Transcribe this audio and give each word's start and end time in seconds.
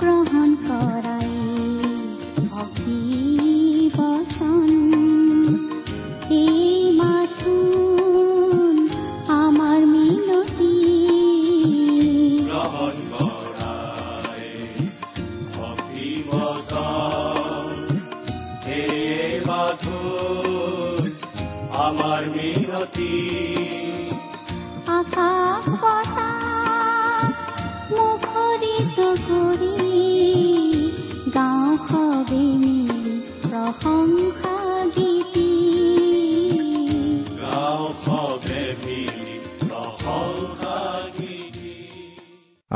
গ্ৰহণ 0.00 0.50
কৰাই 0.62 1.32
ভক্তি 2.46 3.00
বচন 3.96 4.69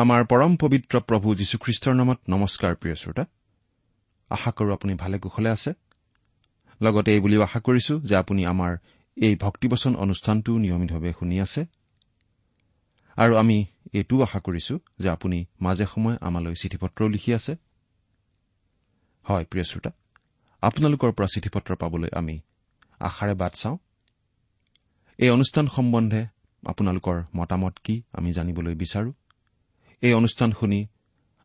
আমাৰ 0.05 0.25
পৰম 0.25 0.57
পবিত্ৰ 0.57 1.01
প্ৰভু 1.01 1.29
যীশুখ্ৰীষ্টৰ 1.35 1.95
নামত 1.95 2.19
নমস্কাৰ 2.29 2.75
প্ৰিয় 2.77 2.95
শ্ৰোতা। 2.95 3.25
আশা 4.31 4.51
কৰো 4.51 4.71
আপুনি 4.73 4.95
ভালে 4.95 5.19
কুশলে 5.19 5.51
আছে। 5.51 5.73
লগতে 6.83 7.11
এই 7.15 7.21
বুলিও 7.21 7.43
আশা 7.43 7.61
কৰিছো 7.61 7.95
যে 8.01 8.17
আপুনি 8.17 8.43
আমাৰ 8.47 8.73
এই 9.17 9.35
ভক্তিবচন 9.37 9.97
অনুষ্ঠানটো 9.97 10.59
নিয়মিতভাৱে 10.59 11.13
শুনি 11.19 11.37
আছে। 11.41 11.67
আৰু 13.17 13.33
আমি 13.37 13.67
এইটোও 13.93 14.23
আশা 14.23 14.41
কৰিছো 14.41 14.75
যে 14.99 15.09
আপুনি 15.09 15.39
মাজে 15.61 15.87
সময়ে 15.87 16.17
আমালৈ 16.21 16.55
চিঠি 16.55 16.77
পত্ৰও 16.77 17.09
লিখি 17.09 17.31
আছে। 17.35 17.53
হয় 19.27 19.45
প্ৰিয় 19.45 19.65
শ্ৰোতা 19.65 19.91
আপোনালোকৰ 20.63 21.11
পৰা 21.13 21.29
চিঠি 21.35 21.49
পত্ৰ 21.49 21.71
পাবলৈ 21.77 22.09
আমি 22.13 22.41
আশাৰে 23.01 23.35
বাট 23.35 23.53
চাওঁ। 23.55 23.77
এই 25.19 25.31
অনুষ্ঠান 25.31 25.67
সম্বন্ধে 25.67 26.27
আপোনালোকৰ 26.67 27.17
মতামত 27.37 27.75
কি 27.85 28.03
আমি 28.13 28.33
জানিবলৈ 28.33 28.75
বিচাৰো? 28.75 29.13
এই 30.03 30.13
অনুষ্ঠান 30.21 30.51
শুনি 30.59 30.81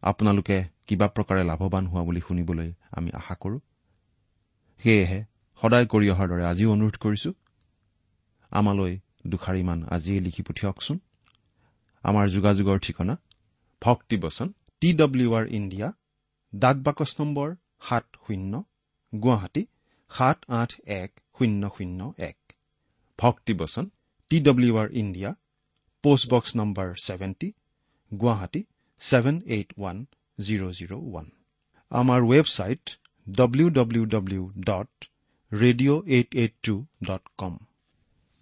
আপোনালোকে 0.04 0.58
কিবা 0.88 1.08
প্ৰকাৰে 1.16 1.44
লাভৱান 1.52 1.86
হোৱা 1.92 2.04
বুলি 2.08 2.22
শুনিবলৈ 2.28 2.70
আমি 2.98 3.10
আশা 3.20 3.36
কৰো। 3.44 3.58
সেয়েহে 4.82 5.20
সদায় 5.62 5.88
কৰি 5.94 6.08
অহাৰ 6.14 6.28
দৰে 6.32 6.44
আজিও 6.52 6.70
অনুৰোধ 6.76 6.96
কৰিছো 7.04 7.32
আমালৈ 8.52 8.94
দুষাৰিমান 9.32 9.80
আজিয়ে 9.96 10.20
লিখি 10.26 10.42
পঠিয়াওকচোন। 10.48 10.98
আমাৰ 12.04 12.26
যোগাযোগৰ 12.36 12.78
ঠিকনা 12.86 13.16
ভক্তিবচন 13.82 14.48
টি 14.82 14.90
ডব্লিউ 14.94 15.30
আৰ 15.40 15.46
ইণ্ডিয়া 15.58 15.88
ডাক 16.54 16.78
বাকচ 16.88 17.12
নম্বৰ 17.20 17.48
সাত 17.88 18.06
শূন্য 18.26 18.54
গুৱাহাটী 19.14 19.64
সাত 20.12 20.38
আঠ 20.60 20.72
এক 21.02 21.12
শূন্য 21.38 21.62
শূন্য 21.76 22.00
এক। 22.30 22.38
ভক্তিবচন 23.20 23.86
T 24.32 24.38
W 24.48 24.74
R 24.82 24.90
India 25.02 25.32
postbox 26.04 26.50
number 26.60 26.88
seventy 27.06 27.50
Guwahati 28.12 28.62
seven 29.02 29.36
eight 29.48 29.70
one 29.78 29.98
zero' 30.38 30.72
zero' 30.72 30.96
one 31.00 31.28
আমাৰ 31.92 32.20
website 32.24 32.84
W 33.28 33.68
W 33.70 34.04
W 34.06 34.44
dot 34.66 34.92
radio' 35.52 36.02
eight 36.08 36.30
eight 36.36 36.54
two 36.64 36.76
dot 37.04 37.24
com 37.38 37.54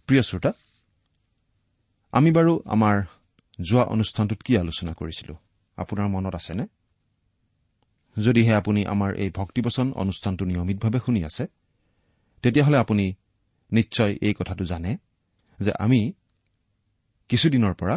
প্ৰিয় 0.10 0.22
শ্ৰোতা 0.22 0.52
আমি 2.14 2.30
বাৰু 2.32 2.54
আমাৰ 2.66 2.96
যোৱা 3.60 3.84
অনুষ্ঠানটোত 3.86 4.40
কি 4.42 4.54
আলোচনা 4.58 4.92
কৰিছিলো? 4.94 5.34
আপোনাৰ 5.78 6.08
মনত 6.08 6.34
আছেনে? 6.36 6.66
যদিহে 8.18 8.54
আপুনি 8.54 8.82
আমাৰ 8.86 9.12
এই 9.16 9.30
ভক্তিবচন 9.30 9.88
অনুষ্ঠানটো 9.94 10.44
নিয়মিতভাৱে 10.46 11.00
শুনি 11.06 11.22
আছে 11.24 11.44
তেতিয়াহ'লে 12.44 12.78
আপুনি 12.78 13.06
নিশ্চয় 13.72 14.14
এই 14.22 14.34
কথাটো 14.34 14.64
জানে 14.64 14.92
যে 15.60 15.72
আমি 15.80 16.00
কিছুদিনৰ 17.30 17.74
পৰা 17.74 17.96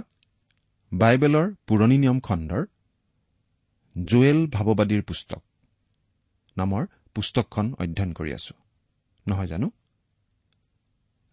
বাইবেলৰ 0.92 1.54
পুৰণি 1.66 1.98
নিয়ম 1.98 2.20
খণ্ডৰ 2.20 2.64
জুৱেল 3.96 4.46
ভাৱবাদীৰ 4.46 5.02
পুস্তক 5.02 5.42
নামৰ 6.56 6.86
পুস্তকখন 7.14 7.74
অধ্যয়ন 7.78 8.12
কৰি 8.12 8.32
আছো। 8.32 8.54
নহয় 9.28 9.46
জানো? 9.46 9.70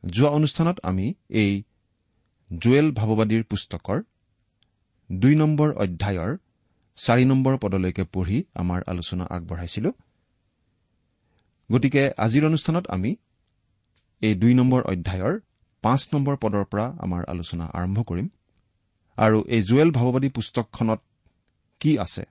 যোৱা 0.05 0.29
অনুষ্ঠানত 0.29 0.77
আমি 0.83 1.13
এই 1.29 1.63
জুৱেল 2.61 2.91
ভাৱবাদীৰ 2.91 3.43
পুস্তকৰ 3.43 4.03
দুই 5.11 5.35
নম্বৰ 5.35 5.69
অধ্যায়ৰ 5.73 6.37
চাৰি 6.97 7.25
নম্বৰ 7.25 7.57
পদলৈকে 7.57 8.03
পঢ়ি 8.03 8.43
আমাৰ 8.55 8.79
আলোচনা 8.87 9.25
আগবঢ়াইছিলো। 9.25 9.91
গতিকে 11.71 12.03
আজিৰ 12.17 12.45
অনুষ্ঠানত 12.45 12.87
আমি 12.87 13.15
এই 14.21 14.35
দুই 14.35 14.53
নম্বৰ 14.53 14.81
অধ্যায়ৰ 14.81 15.39
পাঁচ 15.81 16.09
নম্বৰ 16.13 16.35
পদৰ 16.37 16.65
পৰা 16.65 16.85
আমাৰ 16.99 17.25
আলোচনা 17.27 17.65
আৰম্ভ 17.73 18.03
কৰিম। 18.03 18.29
আৰু 19.17 19.43
এই 19.47 19.61
জুৱেল 19.61 19.91
ভাৱবাদী 19.91 20.29
পুস্তকখনত 20.29 21.01
কি 21.79 21.99
আছে? 21.99 22.23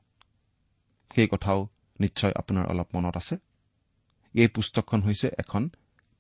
সেই 1.15 1.29
কথাও 1.29 1.69
নিশ্চয় 2.01 2.33
আপোনাৰ 2.33 2.67
অলপ 2.67 2.89
মনত 2.95 3.17
আছে। 3.17 3.37
এই 4.35 4.49
পুস্তকখন 4.49 5.03
হৈছে 5.03 5.29
এখন 5.39 5.71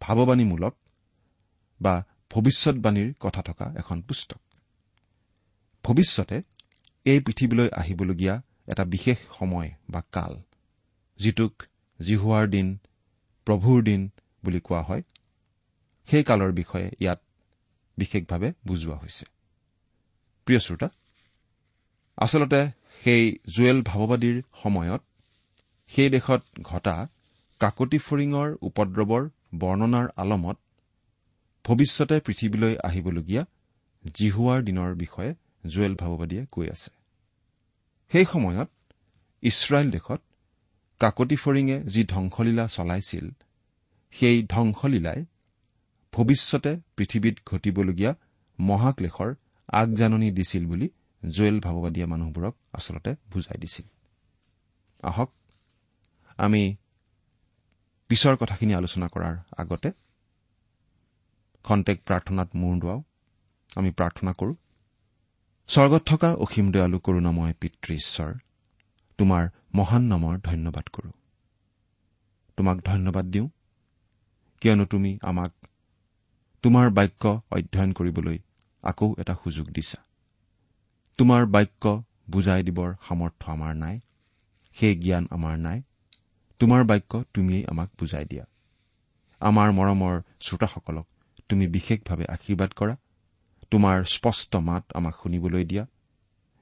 ভাৱবাণীমূলক 0.01 0.75
বা 1.81 2.05
ভৱিষ্যৎবাণীৰ 2.31 3.15
কথা 3.21 3.43
থকা 3.43 3.73
এখন 3.77 4.03
পুস্তক। 4.03 4.41
ভৱিষ্যতে 5.85 6.43
এই 7.05 7.21
পৃথিৱীলৈ 7.21 7.69
আহিবলগীয়া 7.73 8.43
এটা 8.69 8.85
বিশেষ 8.85 9.19
সময় 9.39 9.71
বা 9.91 10.03
কাল 10.13 10.43
যিটোক 11.19 11.63
জিহুৱাৰ 12.01 12.47
দিন 12.47 12.79
প্ৰভুৰ 13.47 13.83
দিন 13.83 14.11
বুলি 14.45 14.61
কোৱা 14.61 14.83
হয় 14.83 15.03
সেই 16.09 16.25
কালৰ 16.25 16.53
বিষয়ে 16.53 16.91
ইয়াত 17.01 17.21
বিশেষভাৱে 17.99 18.53
বুজোৱা 18.67 18.97
হৈছে। 18.97 19.36
প্ৰিয় 20.47 20.61
শ্ৰোতা 20.61 20.89
আচলতে 22.19 22.61
সেই 23.05 23.23
জুৱেল 23.55 23.79
ভাৱবাদীৰ 23.83 24.37
সময়ত 24.63 25.03
সেই 25.91 26.09
দেশত 26.11 26.43
ঘটা 26.63 26.97
কাকতি 27.61 27.99
ফৰিঙৰ 27.99 28.49
উপদ্ৰৱৰ 28.69 29.25
বৰ্ণনাৰ 29.55 30.07
আলমত 30.17 30.57
ভৱিষ্যতে 31.65 32.17
পৃথিৱীলৈ 32.21 32.75
আহিবলগীয়া 32.89 33.43
জিহুৱাৰ 34.15 34.61
দিনৰ 34.63 34.91
বিষয়ে 34.95 35.31
জুৱেল 35.71 35.95
ভাৱবাদীয়ে 35.95 36.45
কৈ 36.53 36.67
আছে। 36.71 36.91
সেই 38.13 38.27
সময়ত 38.33 38.69
ইছৰাইল 39.43 39.89
দেশত 39.91 40.21
কাকতি 41.01 41.37
ফৰিঙে 41.37 41.77
যি 41.95 42.03
ধ্বংসলীলা 42.05 42.65
চলাইছিল 42.67 43.27
সেই 44.11 44.39
ধ্বংসলীলাই 44.55 45.21
ভৱিষ্যতে 46.13 46.73
পৃথিৱীত 46.97 47.37
ঘটিবলগীয়া 47.47 48.13
মহাক্লেশৰ 48.59 49.31
আগজাননী 49.69 50.31
দিছিল 50.31 50.67
বুলি 50.67 50.89
জুৱেল 51.29 51.61
ভাৱবাদীয়ে 51.61 52.07
মানুহবোৰক 52.07 52.55
আচলতে 52.73 53.11
বুজাই 53.33 53.59
দিছিল। 53.59 53.87
আহক 55.03 55.31
আমি 56.37 56.77
পিছৰ 58.09 58.37
কথাখিনি 58.37 58.75
আলোচনা 58.75 59.07
কৰাৰ 59.09 59.37
আগতে 59.59 59.93
খন্তেক 61.65 61.99
প্ৰাৰ্থনাত 62.07 62.49
মূৰ 62.55 62.81
দুৱাওঁ। 62.81 63.03
আমি 63.77 63.91
প্ৰাৰ্থনা 63.91 64.33
কৰো 64.33 64.55
স্বৰ্গত 65.69 66.03
থকা 66.07 66.35
অসীম 66.35 66.73
দয়ালু 66.73 66.99
কৰোণাময় 66.99 67.55
পিতৃ 67.61 67.95
ঈশ্বৰ 67.95 68.33
তোমাৰ 69.19 69.49
মহান 69.75 70.03
নামৰ 70.03 70.39
ধন্যবাদ 70.39 70.87
কৰো। 70.89 71.11
তোমাক 72.57 72.77
ধন্যবাদ 72.85 73.25
দিওঁ 73.25 73.49
কিয়নো 74.61 74.85
তুমি 74.85 75.19
আমাক 75.23 75.53
তোমাৰ 76.63 76.91
বাক্য 76.91 77.41
অধ্যয়ন 77.51 77.93
কৰিবলৈ 77.93 78.39
আকৌ 78.91 79.09
এটা 79.19 79.35
সুযোগ 79.45 79.67
দিছা। 79.67 79.99
তোমাৰ 81.19 81.43
বাক্য 81.47 81.85
বুজাই 82.31 82.61
দিবৰ 82.63 82.91
সামৰ্থ্য 83.09 83.47
আমাৰ 83.53 83.73
নাই 83.77 83.97
সেই 84.77 84.95
জ্ঞান 84.95 85.25
আমাৰ 85.31 85.55
নাই। 85.59 85.79
তোমাৰ 86.61 86.83
বাক্য 86.85 87.13
তুমিয়েই 87.35 87.65
আমাক 87.67 87.89
বুজাই 88.01 88.25
দিয়া। 88.25 88.45
আমাৰ 89.41 89.69
মৰমৰ 89.73 90.15
শ্ৰোতাসকলক 90.41 91.07
তুমি 91.49 91.65
বিশেষভাৱে 91.67 92.25
আশীৰ্বাদ 92.27 92.71
কৰা। 92.77 92.95
তোমাৰ 93.71 93.97
স্পষ্ট 94.05 94.53
মাত 94.69 94.85
আমাক 94.95 95.15
শুনিবলৈ 95.23 95.65
দিয়া। 95.65 95.85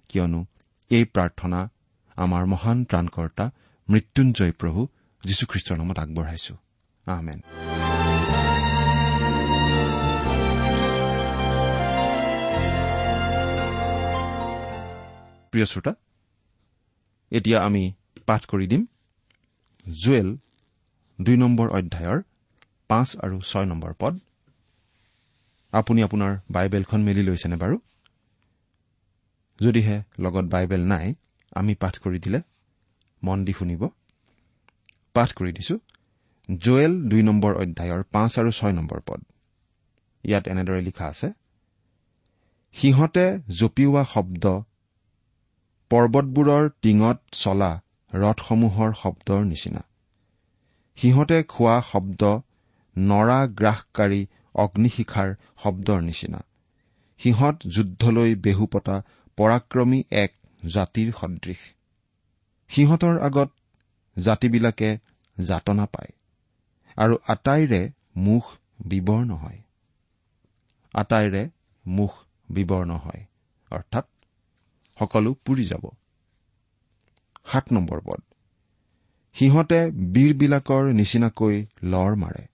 কিয়নো 0.08 0.40
এই 0.90 1.04
প্ৰাৰ্থনা 1.04 1.60
আমাৰ 2.16 2.42
মহান 2.46 2.78
ত্ৰাণকৰ্তা 2.84 3.44
মৃত্যুঞ্জয় 3.88 4.52
প্ৰভু 4.52 4.80
যীশুখ্ৰীষ্টৰ 5.22 5.76
নামত 5.78 5.98
আগবঢ়াইছো। 5.98 6.54
আহমেন 7.06 7.38
প্ৰিয় 15.54 15.66
শ্ৰোতা 15.66 15.92
এতিয়া 17.32 17.58
আমি 17.62 17.82
পাঠ 18.26 18.42
কৰি 18.46 18.66
দিম। 18.66 18.82
জুৱেল 19.86 20.28
দুই 21.18 21.36
নম্বৰ 21.36 21.68
অধ্যায়ৰ 21.70 22.18
পাঁচ 22.88 23.08
আৰু 23.16 23.36
ছয় 23.40 23.66
নম্বৰ 23.66 23.92
পদ। 23.98 24.14
আপুনি 25.72 26.00
আপোনাৰ 26.02 26.32
বাইবেলখন 26.50 27.00
মেলি 27.02 27.22
লৈছেনে 27.22 27.56
বাৰু? 27.56 27.76
যদিহে 29.60 29.96
লগত 30.18 30.44
বাইবেল 30.44 30.82
নাই 30.86 31.14
আমি 31.52 31.74
পাঠ 31.74 31.94
কৰি 31.98 32.18
দিলে 32.18 32.40
মন 33.22 33.44
দি 33.44 33.52
শুনিব। 33.52 33.82
পাঠ 35.14 35.28
কৰি 35.32 35.52
দিছো। 35.52 35.76
জুৱেল 36.48 36.92
দুই 37.08 37.22
নম্বৰ 37.22 37.52
অধ্যায়ৰ 37.54 38.02
পাঁচ 38.14 38.32
আৰু 38.38 38.50
ছয় 38.50 38.72
নম্বৰ 38.72 39.00
পদ। 39.06 39.20
ইয়াত 40.24 40.44
এনেদৰে 40.48 40.80
লিখা 40.82 41.06
আছে 41.06 41.28
সিহঁতে 42.76 43.26
জঁপিওৱা 43.58 44.04
শব্দ 44.04 44.44
পৰ্বতবোৰৰ 45.90 46.64
টিঙত 46.82 47.18
চলা 47.32 47.70
ৰথসমূহৰ 48.12 48.90
শব্দৰ 48.94 49.42
নিচিনা। 49.44 49.82
সিহঁতে 50.98 51.38
খোৱা 51.44 51.76
শব্দ 51.82 52.22
নৰা 52.96 53.38
গ্ৰাসকাৰী 53.58 54.20
অগ্নিশিখাৰ 54.54 55.28
শব্দৰ 55.62 56.00
নিচিনা। 56.00 56.40
সিহঁত 57.20 57.56
যুদ্ধলৈ 57.68 58.30
বেহু 58.34 58.66
পতা 58.66 58.96
পৰাক্ৰমী 59.38 60.00
এক 60.10 60.32
জাতিৰ 60.62 61.08
সদৃশ। 61.20 61.60
সিহঁতৰ 62.70 63.14
আগত 63.20 63.50
জাতিবিলাকে 64.16 64.90
যাতনা 65.38 65.86
পায় 65.86 66.12
আৰু 66.96 67.14
আটাইৰে 67.28 67.82
মুখ 68.16 68.44
বিৱৰ্ণ 72.50 72.90
হয় 72.96 73.20
অৰ্থাৎ 73.70 74.04
সকলো 74.98 75.30
পুৰি 75.44 75.64
যাব। 75.64 75.84
সাত 77.52 77.64
নম্বৰ 77.72 78.00
পদ। 78.00 78.20
সিহঁতে 79.36 79.80
বীৰবিলাকৰ 80.14 80.84
নিচিনাকৈ 80.92 81.56
লৰ 81.84 82.12
মাৰে। 82.16 82.44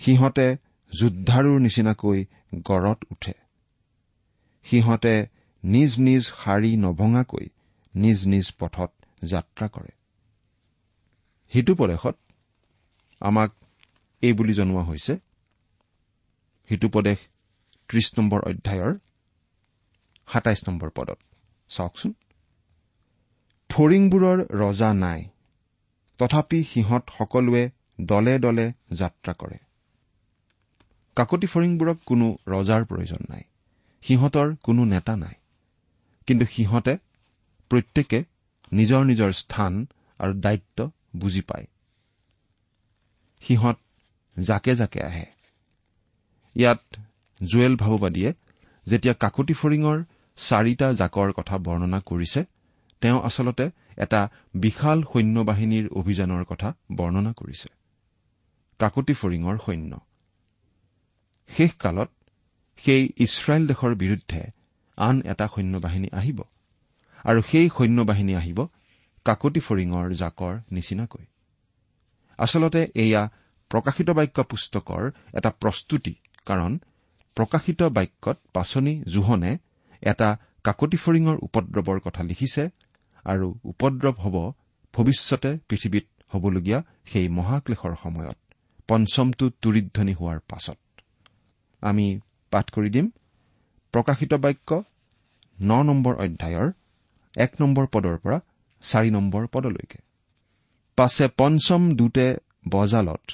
সিহঁতে 0.00 0.46
যোদ্ধাৰুৰ 0.92 1.58
নিচিনাকৈ 1.60 2.18
গড়ত 2.64 2.98
উঠে। 3.10 3.34
সিহঁতে 4.66 5.14
নিজ 5.64 5.90
নিজ 5.98 6.22
শাৰী 6.22 6.72
নভঙাকৈ 6.76 7.46
নিজ 7.94 8.18
নিজ 8.26 8.46
পথত 8.58 8.90
যাত্ৰা 9.24 9.66
কৰে। 9.68 9.92
সিটোপদেশত 11.52 12.16
আমাক 13.20 13.50
এই 14.22 14.32
বুলি 14.32 14.54
জনোৱা 14.54 14.82
হৈছে। 14.82 15.14
সিটোপদেশ 16.70 17.18
ত্ৰিশ 17.88 18.06
নম্বৰ 18.18 18.40
অধ্যায়ৰ 18.40 18.92
সাতাইছ 20.32 20.68
নম্বৰ 20.68 20.90
পদত। 20.90 21.18
চাওকচোন। 21.68 22.14
ফৰিংবোৰৰ 23.68 24.38
ৰজা 24.50 24.94
নাই। 24.94 25.24
তথাপি 26.18 26.64
সিহঁত 26.64 27.02
সকলোৱে 27.18 27.70
দলে 28.00 28.38
দলে 28.38 28.72
যাত্ৰা 28.92 29.32
কৰে। 29.32 29.56
কাকতি 31.16 31.46
ফৰিংবোৰক 31.46 31.98
কোনো 32.06 32.36
ৰজাৰ 32.46 32.84
প্ৰয়োজন 32.84 33.24
নাই। 33.28 33.42
সিহঁতৰ 34.02 34.54
কোনো 34.62 34.84
নেতা 34.84 35.16
নাই। 35.16 35.34
কিন্তু 36.26 36.46
সিহঁতে 36.46 36.98
প্ৰত্যেকে 37.68 38.24
নিজৰ 38.72 39.04
নিজৰ 39.04 39.32
স্থান 39.32 39.86
আৰু 40.18 40.32
দায়িত্ব 40.34 40.90
বুজি 41.16 41.40
পায়। 41.40 41.66
সিহঁত 43.40 43.78
জাকে 44.42 44.76
জাকে 44.76 45.02
আহে। 45.02 45.26
ইয়াত 46.54 46.80
জুৱেল 47.44 47.76
ভাৱবাদীয়ে 47.76 48.32
যেতিয়া 48.86 49.14
কাকতি 49.14 49.54
ফৰিঙৰ 49.54 50.04
চাৰিটা 50.36 50.92
জাকৰ 50.92 51.32
কথা 51.32 51.58
বৰ্ণনা 51.58 52.00
কৰিছে 52.00 52.40
তেওঁ 53.00 53.18
আচলতে 53.22 53.70
এটা 53.96 54.20
বিশাল 54.54 54.98
সৈন্যবাহিনীৰ 55.12 55.86
অভিযানৰ 55.92 56.44
কথা 56.44 56.68
বৰ্ণনা 56.92 57.32
কৰিছে। 57.32 57.68
কাকতি 58.78 59.14
ফৰিঙৰ 59.14 59.56
সৈন্য। 59.66 59.92
শেষকালত 61.50 62.10
সেই 62.76 63.02
ইছৰাইল 63.16 63.62
দেশৰ 63.66 63.92
বিৰুদ্ধে 63.94 64.42
আন 64.98 65.16
এটা 65.24 65.46
সৈন্যবাহিনী 65.48 66.08
আহিব 66.12 66.38
আৰু 67.24 67.40
সেই 67.42 67.68
সৈন্যবাহিনী 67.68 68.34
আহিব 68.34 68.58
কাকতি 69.26 69.60
ফৰিঙৰ 69.60 70.06
জাকৰ 70.12 70.54
নিচিনাকৈ। 70.70 71.24
আচলতে 72.38 72.80
এয়া 72.94 73.22
প্ৰকাশিত 73.70 74.08
বাক্য 74.10 74.38
পুস্তকৰ 74.42 75.02
এটা 75.34 75.50
প্ৰস্তুতি 75.50 76.14
কাৰণ 76.46 76.78
প্ৰকাশিত 77.36 77.82
বাক্যত 77.82 78.36
পাচনি 78.52 79.02
জোহনে 79.08 79.58
এটা 80.00 80.36
কাকতি 80.64 80.96
ফৰিঙৰ 80.96 81.36
উপদ্ৰৱৰ 81.42 82.00
কথা 82.00 82.22
লিখিছে 82.22 82.70
আৰু 83.24 83.58
উপদ্ৰৱ 83.64 84.14
হ'ব 84.14 84.52
ভৱিষ্যতে 84.94 85.58
পৃথিৱীত 85.68 86.06
হ'বলগীয়া 86.32 86.82
সেই 87.04 87.28
মহাক্লেশৰ 87.28 87.94
সময়ত 88.02 88.36
পঞ্চমটো 88.88 89.50
তুৰিধ্বনি 89.62 90.14
হোৱাৰ 90.14 90.38
পাছত। 90.48 90.78
আমি 91.82 92.20
পাঠ 92.50 92.70
কৰি 92.70 92.90
দিম। 92.90 93.10
প্ৰকাশিত 93.92 94.34
বাক্য 94.34 94.82
ন 95.62 95.82
নম্বৰ 95.82 96.14
অধ্যায়ৰ 96.14 96.72
এক 97.36 97.52
নম্বৰ 97.60 97.86
পদৰ 97.86 98.16
পৰা 98.18 98.40
চাৰি 98.82 99.10
নম্বৰ 99.10 99.46
পদলৈকে। 99.46 99.98
পাছে 100.96 101.28
পঞ্চম 101.36 101.92
দূতে 101.94 102.36
বজালত 102.68 103.24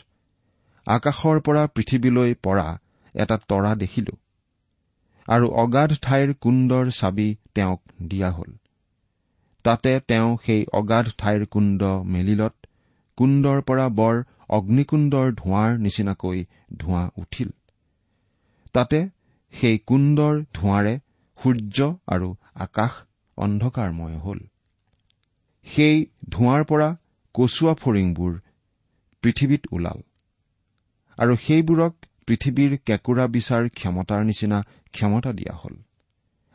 আকাশৰ 0.87 1.41
পৰা 1.41 1.67
পৃথিৱীলৈ 1.67 2.35
পৰা 2.35 2.79
এটা 3.15 3.37
তৰা 3.37 3.75
দেখিলো। 3.75 4.22
আৰু 5.29 5.47
অগাধ 5.55 5.91
ঠাইৰ 6.03 6.35
কুণ্ডৰ 6.41 6.91
চাবি 6.91 7.29
তেওঁক 7.55 7.81
দিয়া 8.03 8.31
হল। 8.31 8.51
তাতে 9.65 10.01
তেওঁ 10.09 10.37
সেই 10.47 10.67
অগাধ 10.73 11.07
ঠাইৰ 11.19 11.47
কুণ্ড 11.47 11.83
মেলিলত 12.05 12.55
কুণ্ডৰ 13.19 13.59
পৰা 13.63 13.89
বৰ 13.89 14.23
অগ্নিকুণ্ডৰ 14.49 15.33
ধোঁৱাৰ 15.33 15.79
নিচিনাকৈ 15.79 16.45
ধোঁৱা 16.77 17.11
উঠিল। 17.17 17.51
তাতে 18.73 19.09
সেই 19.55 19.79
কুণ্ডৰ 19.79 20.35
ধোঁৱাৰে 20.55 20.95
সূৰ্য 21.39 21.79
আৰু 22.07 22.29
আকাশ 22.55 22.93
অন্ধকাৰময় 23.39 24.19
হল। 24.19 24.39
সেই 25.67 25.97
ধোঁৱাৰ 26.29 26.65
পৰা 26.65 26.89
কচুৱা 27.35 27.75
ফৰিংবোৰ 27.75 28.33
পৃথিৱীত 29.23 29.63
ওলাল 29.73 30.01
আৰু 31.19 31.37
সেইবোৰক 31.37 31.95
পৃথিৱীৰ 32.29 32.73
কেঁকুৰা 32.87 33.25
বিচাৰ 33.27 33.69
ক্ষমতাৰ 33.69 34.25
নিচিনা 34.25 34.59
ক্ষমতা 34.93 35.33
দিয়া 35.33 35.55
হল। 35.55 35.75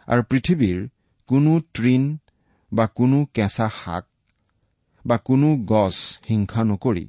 আৰু 0.07 0.21
পৃথিৱীৰ 0.23 0.79
কোনো 1.29 1.59
তৃণ 1.73 2.03
বা 2.71 2.85
কোনো 2.87 3.17
কেঁচা 3.33 3.67
শাক 3.69 4.05
বা 5.05 5.17
কোনো 5.17 5.49
গছ 5.65 5.95
হিংসা 6.29 6.61
নকৰি 6.63 7.05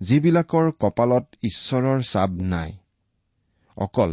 যিবিলাকৰ 0.00 0.66
কপালত 0.80 1.24
ঈশ্বৰৰ 1.42 2.00
চাপ 2.02 2.30
নাই 2.30 2.70
অকল 3.76 4.10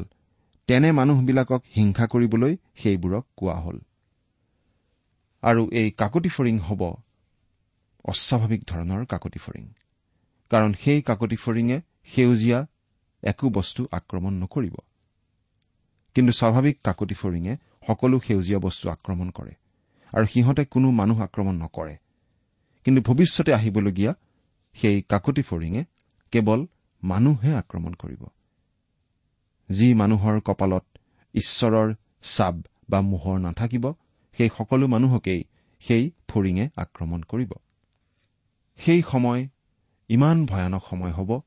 তেনে 0.69 0.89
মানুহবিলাকক 0.91 1.61
হিংসা 1.75 2.05
কৰিবলৈ 2.07 2.53
সেইবোৰক 2.77 3.25
কোৱা 3.37 3.57
হ'ল। 3.59 3.77
আৰু 5.43 5.61
এই 5.71 5.89
কাকতি 5.91 6.29
ফৰিং 6.29 6.55
হ'ব 6.59 6.81
অস্বাভাৱিক 8.05 8.61
ধৰণৰ 8.67 9.05
কাকতি 9.05 9.39
ফৰিং। 9.39 9.65
কাৰণ 10.51 10.71
সেই 10.73 11.01
কাকতি 11.01 11.35
ফৰিঙে 11.35 11.77
সেউজীয়া 12.05 12.59
একো 13.25 13.49
বস্তু 13.49 13.81
আক্ৰমণ 13.91 14.33
নকৰিব। 14.33 14.75
কিন্তু 16.15 16.31
স্বাভাৱিক 16.31 16.75
কাকতি 16.83 17.15
ফৰিঙে 17.15 17.53
সকলো 17.87 18.19
সেউজীয়া 18.19 18.59
বস্তু 18.59 18.85
আক্ৰমণ 18.89 19.29
কৰে 19.29 19.53
আৰু 20.13 20.25
সিহঁতে 20.25 20.63
কোনো 20.65 20.87
মানুহ 20.91 21.17
আক্ৰমণ 21.21 21.55
নকৰে। 21.55 21.95
কিন্তু 22.85 23.01
ভৱিষ্যতে 23.01 23.51
আহিবলগীয়া 23.53 24.11
সেই 24.75 25.01
কাকতি 25.01 25.41
ফৰিঙে 25.41 25.83
কেৱল 26.31 26.59
মানুহহে 27.03 27.51
আক্ৰমণ 27.55 27.93
কৰিব। 27.93 28.21
যি 29.69 29.87
মানুহৰ 29.93 30.35
কপালত 30.41 30.85
ঈশ্বৰৰ 31.33 31.93
চাব 32.23 32.55
বা 32.89 32.99
মোহৰ 33.01 33.37
নাথাকিব 33.39 33.85
সেই 34.37 34.49
সকলো 34.57 34.87
মানুহকেই 34.87 35.41
সেই 35.79 36.03
ফৰিঙে 36.27 36.65
আক্ৰমণ 36.75 37.21
কৰিব। 37.21 37.51
সেই 38.79 39.01
সময় 39.11 39.41
ইমান 40.09 40.45
ভয়ানক 40.45 40.83
সময় 40.89 41.11
হ'ব 41.11 41.41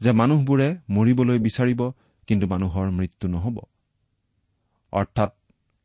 যে 0.00 0.10
মানুহবোৰে 0.12 0.68
মৰিবলৈ 0.90 1.38
বিচাৰিব 1.38 1.80
কিন্তু 2.26 2.46
মানুহৰ 2.46 2.90
মৃত্যু 2.90 3.28
নহ'ব। 3.28 3.56
অৰ্থাৎ 4.92 5.30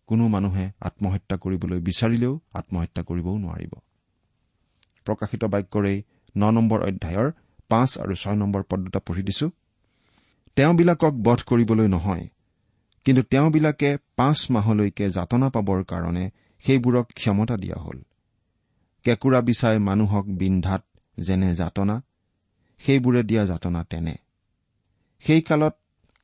কোনো 0.10 0.28
মানুহে 0.28 0.72
আত্মহত্যা 0.82 1.36
কৰিবলৈ 1.38 1.80
বিচাৰিলেও 1.80 2.34
আত্মহত্যা 2.54 3.04
কৰিবও 3.04 3.38
নোৱাৰিব। 3.38 3.74
প্ৰকাশিত 5.06 5.44
বাক্যৰ 5.46 5.86
এই 5.86 5.98
ন 6.38 6.52
নম্বৰ 6.52 6.80
অধ্যায়ৰ 6.82 7.32
পাঁচ 7.70 7.90
আৰু 7.98 8.14
ছয় 8.14 8.36
নম্বৰ 8.36 8.64
পদ 8.64 8.80
দুটা 8.80 9.00
পঢ়ি 9.00 9.24
দিছো। 9.24 9.48
তেওঁবিলাকক 10.56 11.14
বধ 11.14 11.40
কৰিবলৈ 11.44 11.88
নহয় 11.88 12.28
কিন্তু 13.06 13.22
তেওঁবিলাকে 13.24 13.98
পাঁচ 14.16 14.52
মাহলৈকে 14.52 15.10
যাতনা 15.10 15.50
পাবৰ 15.50 15.84
কাৰণে 15.84 16.32
সেইবোৰক 16.64 17.08
ক্ষমতা 17.14 17.58
দিয়া 17.58 17.76
হ'ল। 17.76 17.98
কেঁকুৰা 19.04 19.42
বিচাই 19.42 19.78
মানুহক 19.80 20.26
বিন্ধাত 20.26 20.84
যেনে 21.18 21.56
যাতনা 21.56 22.04
সেইবোৰে 22.86 23.24
দিয়া 23.24 23.46
যাতনা 23.46 23.84
তেনে। 23.84 24.16
সেই 25.24 25.42
কালত 25.42 25.76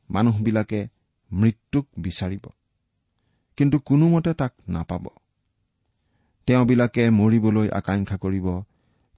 মানুহবিলাকে 0.09 0.87
মৃত্যুক 1.31 1.87
বিচাৰিব। 1.97 2.45
কিন্তু 3.57 3.79
কোনোমতে 3.79 4.33
তাক 4.33 4.53
নাপাব। 4.69 5.07
তেওঁবিলাকে 6.47 7.09
মৰিবলৈ 7.09 7.69
আকাংক্ষা 7.69 8.17
কৰিব 8.17 8.47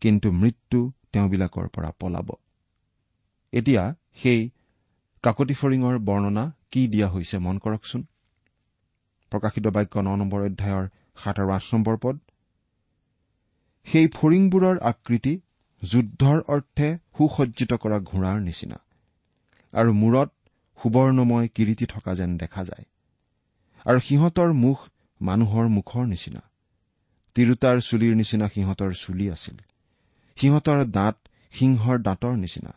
কিন্তু 0.01 0.31
মৃত্যু 0.31 0.91
তেওঁবিলাকৰ 1.13 1.67
পৰা 1.67 1.91
পলাব। 1.99 2.31
এতিয়া 3.53 3.95
সেই 4.15 4.49
কাকতি 5.23 5.53
ফৰিঙৰ 5.53 5.99
বৰ্ণনা 5.99 6.53
কি 6.71 6.87
দিয়া 6.87 7.07
হৈছে 7.09 7.37
মন 7.37 7.57
কৰকচোন। 7.57 8.03
প্ৰকাশিত 9.31 9.67
বাক্য 9.67 9.99
ন 9.99 10.15
নম্বৰ 10.15 10.41
অধ্যায়ৰ 10.41 10.87
সাত 11.17 11.39
আৰু 11.39 11.49
আঠ 11.51 11.63
নম্বৰ 11.73 11.97
পদ। 11.97 12.17
সেই 13.87 14.07
ফৰিংবোৰৰ 14.07 14.77
আকৃতি 14.79 15.33
যুদ্ধৰ 15.83 16.41
অৰ্থে 16.47 16.97
সুসজ্জিত 17.17 17.73
কৰা 17.73 17.99
ঘোঁৰাৰ 17.99 18.41
নিচিনা। 18.41 18.77
আৰু 19.73 19.93
মূৰত 19.93 20.31
সুবৰ্ণময় 20.83 21.47
কিৰিটি 21.47 21.85
থকা 21.85 22.15
যেন 22.15 22.37
দেখা 22.37 22.63
যায়। 22.63 22.85
আৰু 23.85 23.99
সিহঁতৰ 23.99 24.53
মুখ 24.53 24.87
মানুহৰ 25.21 25.67
মুখৰ 25.67 26.07
নিচিনা। 26.07 26.41
তিৰোতাৰ 27.35 27.81
চুলিৰ 27.81 28.15
নিচিনা 28.15 28.47
সিহঁতৰ 28.47 28.93
চুলি 28.93 29.31
আছিল। 29.31 29.57
সিহঁতৰ 30.35 30.85
দাঁত 30.85 31.17
সিংহৰ 31.51 31.97
দাঁতৰ 31.97 32.37
নিচিনা। 32.37 32.73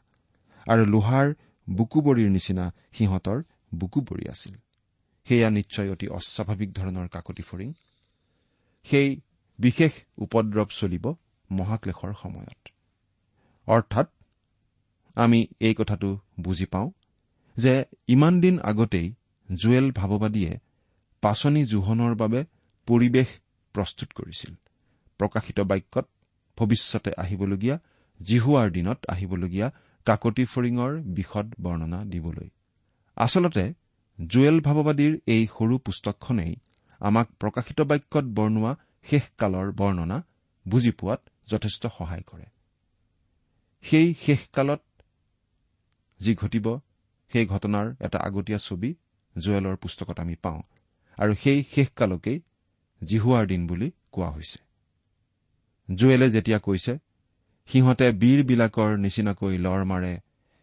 আৰু 0.69 0.85
লোহাৰ 0.85 1.35
বুকুবৰীৰ 1.71 2.31
নিচিনা 2.31 2.73
সিহঁতৰ 2.93 3.43
বুকুবৰী 3.75 4.29
আছিল। 4.29 4.55
সেয়া 5.29 5.51
নিশ্চয় 5.51 5.91
অতি 5.91 6.09
অস্বাভাৱিক 6.09 6.73
ধৰণৰ 6.73 7.09
কাকতি 7.09 7.43
ফৰিং 7.43 7.73
সেই 8.85 9.21
বিশেষ 9.59 9.93
উপদ্ৰৱ 10.19 10.67
চলিব 10.71 11.15
মহাক্লেশৰ 11.53 12.13
সময়ত। 12.23 12.74
অৰ্থাৎ 13.69 14.09
আমি 15.17 15.41
এই 15.61 15.75
কথাটো 15.75 16.09
বুজি 16.41 16.67
পাওঁ 16.67 16.89
যে 17.57 17.85
ইমান 18.09 18.35
দিন 18.41 18.55
আগতেই 18.63 19.09
জুৱেল 19.49 19.87
ভাৱবাদীয়ে 19.93 20.53
পাচনি 21.23 21.63
জোহনৰ 21.65 22.15
বাবে 22.15 22.41
পৰিৱেশ 22.89 23.29
প্ৰস্তুত 23.75 24.09
কৰিছিল। 24.13 24.53
প্ৰকাশিত 25.21 25.59
বাক্যত 25.61 26.07
ভৱিষ্যতে 26.59 27.11
আহিবলগীয়া 27.17 27.77
জিহুৱাৰ 28.21 28.69
দিনত 28.71 28.99
আহিবলগীয়া 29.09 29.69
কাকতি 30.07 30.45
ফৰিঙৰ 30.45 30.93
বিশদ 31.17 31.47
বৰ্ণনা 31.61 32.01
দিবলৈ। 32.05 32.49
আচলতে 33.17 33.65
জুৱেল 34.19 34.57
ভাৱবাদীৰ 34.61 35.13
এই 35.27 35.47
সৰু 35.47 35.79
পুস্তকখনেই 35.79 36.55
আমাক 37.01 37.27
প্ৰকাশিত 37.41 37.81
বাক্যত 37.81 38.25
বৰ্ণোৱা 38.25 38.73
শেষকালৰ 39.07 39.69
বৰ্ণনা 39.73 40.19
বুজি 40.67 40.91
পোৱাত 40.91 41.21
যথেষ্ট 41.49 41.83
সহায় 41.87 42.23
কৰে। 42.27 42.54
সেই 43.85 44.09
শেষকালত 44.21 44.83
যি 46.21 46.33
ঘটিব 46.35 46.67
সেই 47.33 47.47
ঘটনাৰ 47.47 47.87
এটা 48.01 48.19
আগতীয়া 48.19 48.59
ছবি 48.59 48.91
জুৱেলৰ 49.37 49.77
পুস্তকত 49.77 50.17
আমি 50.21 50.37
পাওঁ। 50.43 50.61
আৰু 51.19 51.33
সেই 51.35 51.59
শেষকালকেই 51.75 52.39
জিহুৱাৰ 53.03 53.45
দিন 53.47 53.67
বুলি 53.67 53.89
কোৱা 54.11 54.29
হৈছে। 54.31 54.59
জুৱেলে 55.89 56.27
যেতিয়া 56.31 56.59
কৈছে 56.59 56.93
সিহঁতে 57.69 58.07
বীৰবিলাকৰ 58.13 58.91
নিচিনাকৈ 58.99 59.55
লৰ 59.59 59.83
মাৰে 59.85 60.13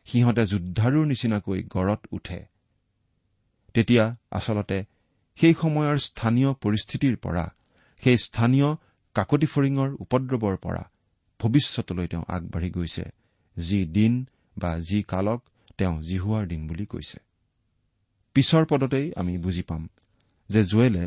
সিহঁতে 0.08 0.44
যোদ্ধাৰুৰ 0.46 1.06
নিচিনাকৈ 1.06 1.60
গড়ত 1.64 2.02
উঠে 2.12 2.40
তেতিয়া 3.76 4.06
আচলতে 4.32 4.78
সেই 5.40 5.54
সময়ৰ 5.54 5.98
স্থানীয় 5.98 6.50
পৰিস্থিতিৰ 6.54 7.16
পৰা 7.16 7.46
সেই 8.04 8.18
স্থানীয় 8.18 8.70
কাকতি 9.16 9.48
ফৰিঙৰ 9.54 9.90
উপদ্ৰৱৰ 10.00 10.58
পৰা 10.58 10.84
ভৱিষ্যতলৈ 11.42 12.08
তেওঁ 12.08 12.24
আগবাঢ়ি 12.28 12.70
গৈছে। 12.70 13.06
যি 13.58 13.86
দিন 13.86 14.14
বা 14.58 14.72
যি 14.80 15.00
কালক 15.04 15.40
তেওঁ 15.78 15.96
জিহুৱাৰ 16.02 16.44
দিন 16.48 16.62
বুলি 16.68 16.86
কৈছে। 16.86 17.20
পিছৰ 18.36 18.64
পদতেই 18.66 19.08
আমি 19.16 19.34
বুজি 19.38 19.62
পাম 19.62 19.84
যে 20.50 20.62
জুৱেলে 20.64 21.06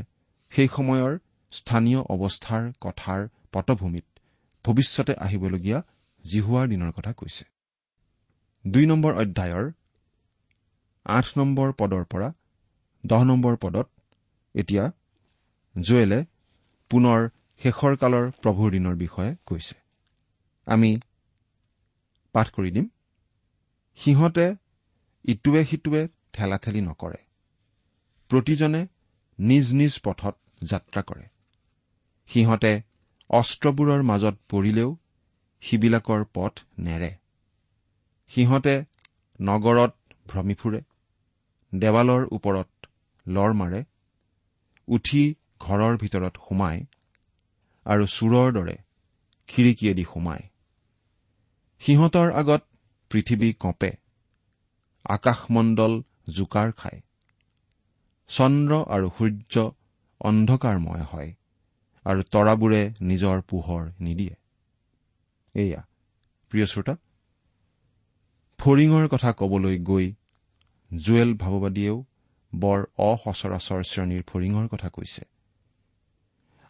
সেই 0.52 0.68
সময়ৰ 0.76 1.12
স্থানীয় 1.52 2.00
অৱস্থাৰ 2.14 2.62
কথাৰ 2.80 3.20
পটভূমিত 3.52 4.06
ভৱিষ্যতে 4.64 5.14
আহিবলগীয়া 5.14 5.78
জিহুৱাৰ 6.24 6.66
দিনৰ 6.68 6.90
কথা 6.92 7.12
কৈছে। 7.12 7.44
দুই 8.64 8.84
নম্বৰ 8.86 9.12
অধ্যায়ৰ 9.14 9.66
আঠ 11.06 11.26
নম্বৰ 11.36 11.68
পদৰ 11.72 12.04
পৰা 12.04 12.28
দহ 13.04 13.22
নম্বৰ 13.24 13.54
পদত 13.56 13.86
এতিয়া 14.54 14.84
জুৱেলে 15.74 16.20
পুনৰ 16.90 17.20
শেষৰ 17.60 17.92
কালৰ 17.96 18.24
প্ৰভুৰ 18.42 18.68
দিনৰ 18.70 18.94
বিষয়ে 18.96 19.32
কৈছে। 19.46 19.83
আমি 20.66 20.90
পাঠ 22.34 22.46
কৰি 22.50 22.70
দিম। 22.70 22.86
সিহঁতে 23.98 24.46
ইটোৱে 25.24 25.62
সিটোৱে 25.64 26.02
ঠেলাঠেলি 26.32 26.80
নকৰে। 26.80 27.20
প্ৰতিজনে 28.30 28.80
নিজ 29.38 29.66
নিজ 29.72 29.98
পথত 30.04 30.34
যাত্ৰা 30.64 31.02
কৰে। 31.02 31.26
সিহঁতে 32.30 32.72
অস্ত্ৰবোৰৰ 33.30 34.02
মাজত 34.02 34.36
পৰিলেও 34.48 34.90
সিবিলাকৰ 35.62 36.24
পথ 36.34 36.62
নেৰে। 36.78 37.10
সিহঁতে 38.32 38.74
নগৰত 39.40 39.94
ভ্ৰমি 40.26 40.54
ফুৰে 40.54 40.80
দেৱালৰ 41.72 42.22
ওপৰত 42.30 42.68
লৰ 43.26 43.52
মাৰে 43.52 43.80
উঠি 44.88 45.22
ঘৰৰ 45.60 45.94
ভিতৰত 45.96 46.34
সোমায় 46.48 46.80
আৰু 47.86 48.04
চোৰৰ 48.06 48.52
দৰে 48.52 48.76
খিৰিকীয়েদি 49.48 50.04
সোমায়। 50.04 50.44
সিহঁতৰ 51.84 52.28
আগত 52.32 52.62
পৃথিৱী 53.10 53.48
কঁপে 53.54 53.90
আকাশমণ্ডল 55.04 55.92
জোকাৰ 56.30 56.70
খায়। 56.72 57.00
চন্দ্ৰ 58.30 58.78
আৰু 58.94 59.08
সূৰ্য 59.18 59.54
অন্ধকাৰময় 60.20 61.04
হয় 61.04 61.30
আৰু 62.06 62.20
তৰাবোৰে 62.32 62.82
নিজৰ 63.00 63.36
পোহৰ 63.50 63.82
নিদিয়ে। 64.00 64.36
এয়া 65.54 65.82
প্ৰিয় 66.52 66.66
শ্ৰোতা 66.66 66.94
ফৰিঙৰ 68.58 69.04
কথা 69.08 69.30
কবলৈ 69.32 69.76
গৈ 69.90 70.06
জুৱেল 70.90 71.30
ভাৱবাদীয়েও 71.34 71.96
বৰ 72.52 72.78
অসচৰাচৰ 73.10 73.80
শ্ৰেণীৰ 73.90 74.22
ফৰিঙৰ 74.30 74.66
কথা 74.68 74.88
কৈছে। 74.88 75.22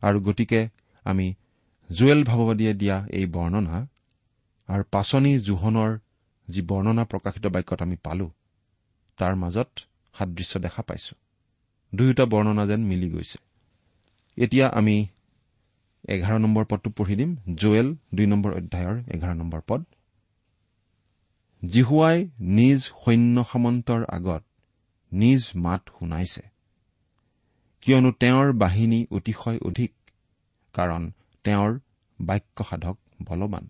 আৰু 0.02 0.18
গতিকে 0.21 0.61
আমি 1.06 1.26
জুৱেল 1.90 2.21
ভাৱবাদীয়ে 2.25 2.75
দিয়া 2.75 2.97
এই 3.18 3.26
বৰ্ণনা 3.26 3.78
আৰু 4.68 4.85
পাচনি 4.90 5.40
জোহনৰ 5.40 5.99
যি 6.49 6.62
বৰ্ণনা 6.62 7.04
প্ৰকাশিত 7.04 7.47
বাক্যত 7.47 7.83
আমি 7.83 7.97
পালো 7.97 8.30
তাৰ 9.18 9.35
মাজত 9.37 9.68
সাদৃশ্য 10.14 10.61
দেখা 10.61 10.83
পাইছো। 10.83 11.14
দুয়োটা 11.94 12.25
বৰ্ণনা 12.25 12.66
যেন 12.66 12.80
মিলি 12.80 13.11
গৈছে। 13.11 13.38
এতিয়া 14.37 14.66
আমি 14.68 15.06
এঘাৰ 16.09 16.38
নম্বৰ 16.38 16.64
পদটো 16.64 16.90
পঢ়ি 16.90 17.16
দিম। 17.16 17.37
জুৱেল 17.54 17.97
দুই 18.14 18.26
নম্বৰ 18.26 18.52
অধ্যায়ৰ 18.54 18.97
এঘাৰ 19.09 19.35
নম্বৰ 19.35 19.61
পদ। 19.66 19.85
জিহুৱাই 21.62 22.28
নিজ 22.40 22.80
সৈন্য 22.80 23.44
সামন্তৰ 23.44 24.04
আগত 24.09 24.42
নিজ 25.12 25.50
মাত 25.54 25.83
শুনাইছে। 25.99 26.42
কিয়নো 27.80 28.11
তেওঁৰ 28.12 28.52
বাহিনী 28.52 29.06
অতিশয় 29.11 29.59
অধিক 29.62 29.92
কাৰণ 30.75 31.12
তেওঁৰ 31.44 31.78
বাক্য 32.21 32.64
সাধক 32.64 32.99
বলৱান। 33.23 33.68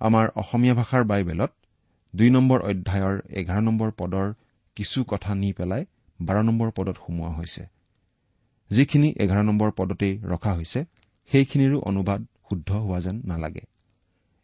আমাৰ 0.00 0.28
অসমীয়া 0.34 0.74
ভাষাৰ 0.74 1.04
বাইবেলত 1.04 1.52
দুই 2.16 2.30
নম্বৰ 2.30 2.60
অধ্যায়ৰ 2.60 3.16
এঘাৰ 3.30 3.60
নম্বৰ 3.62 3.90
পদৰ 3.98 4.32
কিছু 4.76 5.04
কথা 5.04 5.34
নি 5.34 5.52
পেলাই 5.52 5.84
বাৰ 6.20 6.42
নম্বৰ 6.44 6.70
পদত 6.70 6.96
সুমোৱা 7.06 7.30
হৈছে। 7.30 7.66
যিখিনি 8.70 9.08
এঘাৰ 9.16 9.44
নম্বৰ 9.44 9.70
পদতেই 9.76 10.18
ৰখা 10.22 10.52
হৈছে 10.54 10.84
সেইখিনিৰো 11.30 11.78
অনুবাদ 11.80 12.26
শুদ্ধ 12.48 12.70
হোৱা 12.72 13.00
যেন 13.00 13.22
নালাগে। 13.24 13.64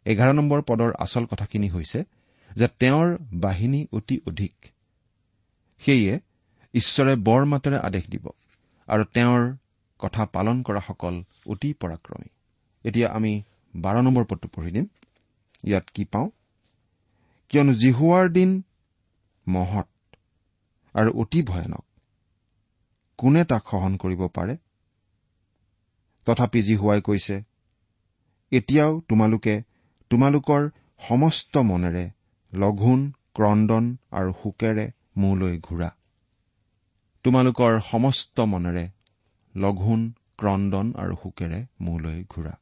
এঘাৰ 0.05 0.33
নম্বৰ 0.33 0.61
পদৰ 0.61 0.93
আচল 0.99 1.25
কথাখিনি 1.25 1.69
হৈছে 1.69 2.03
যে 2.55 2.67
তেওঁৰ 2.79 3.17
বাহিনী 3.33 3.87
অতি 3.91 4.21
অধিক। 4.27 4.53
সেয়ে 5.79 6.19
ঈশ্বৰে 6.73 7.15
বৰ 7.15 7.45
মাতেৰে 7.45 7.77
আদেশ 7.77 8.03
দিব 8.09 8.29
আৰু 8.87 9.03
তেওঁৰ 9.03 9.55
কথা 9.99 10.25
পালন 10.25 10.63
কৰাসকল 10.63 11.23
অতি 11.45 11.73
পৰাক্ৰমী। 11.73 12.29
এতিয়া 12.83 13.07
আমি 13.09 13.41
বাৰ 13.75 14.01
নম্বৰ 14.01 14.23
পদটো 14.23 14.47
পঢ়ি 14.47 14.71
দিম। 14.71 14.85
ইয়াত 15.63 15.89
কি 15.93 16.05
পাওঁ? 16.05 16.29
কিয়নো 17.49 17.73
জিহুৱাৰ 17.73 18.29
দিন 18.29 18.63
মহৎ 19.47 19.87
আৰু 20.95 21.11
অতি 21.11 21.41
ভয়ানক। 21.41 21.85
কোনে 23.17 23.43
তাক 23.43 23.63
সহন 23.71 23.97
কৰিব 23.97 24.27
পাৰে? 24.27 24.57
তথাপি 26.25 26.61
জিহুৱাই 26.63 27.01
কৈছে 27.01 27.43
এতিয়াও 28.51 28.99
তোমালোকে 28.99 29.63
তোমালোকৰ 30.09 30.69
সমস্ত 31.07 31.57
মনেৰে 31.57 32.09
লঘোণ 32.53 33.11
ক্ৰদন 33.33 33.97
আৰু 34.11 34.31
শোকেৰে 34.33 34.91
মোলৈ 35.17 35.57
ঘূৰা। 35.57 35.89
তোমালোকৰ 37.23 37.79
সমস্ত 37.79 38.39
মনেৰে 38.39 38.89
লঘোণ 39.55 40.13
ক্ৰদন 40.37 40.93
আৰু 40.95 41.15
শোকেৰে 41.15 41.65
মোলৈ 41.81 42.23
ঘূৰা। 42.29 42.53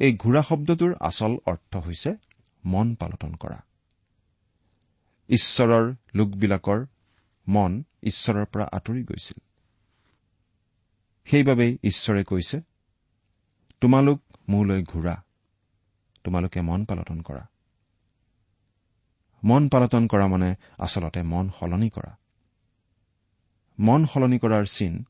এই 0.00 0.12
ঘূৰা 0.16 0.42
শব্দটোৰ 0.42 0.94
আচল 1.00 1.38
অৰ্থ 1.46 1.76
হৈছে 1.76 2.10
মন 2.64 2.94
পালটন 2.94 3.34
কৰা। 3.34 3.58
ঈশ্বৰৰ 5.28 5.94
লোকবিলাকৰ 6.14 6.86
মন 7.48 7.84
ঈশ্বৰৰ 8.02 8.44
পৰা 8.44 8.64
আঁতৰি 8.72 9.02
গৈছিল। 9.02 9.38
সেইবাবেই 11.24 11.78
ঈশ্বৰে 11.84 12.24
কৈছে 12.24 12.60
তোমালোক 13.80 14.20
মোলৈ 14.48 14.82
ঘূৰা 14.82 15.22
তোমালোকে 16.24 16.60
মন 16.60 16.84
পালটন 16.84 17.20
কৰা। 17.20 17.46
মন 19.44 19.68
পালটন 19.68 20.06
কৰা 20.06 20.26
মানে 20.26 20.56
আচলতে 20.78 21.22
মন 21.22 21.50
সলনি 21.58 21.90
কৰা। 21.90 22.16
মন 23.78 24.06
সলনি 24.06 24.38
কৰাৰ 24.38 24.66
চিন 24.66 25.04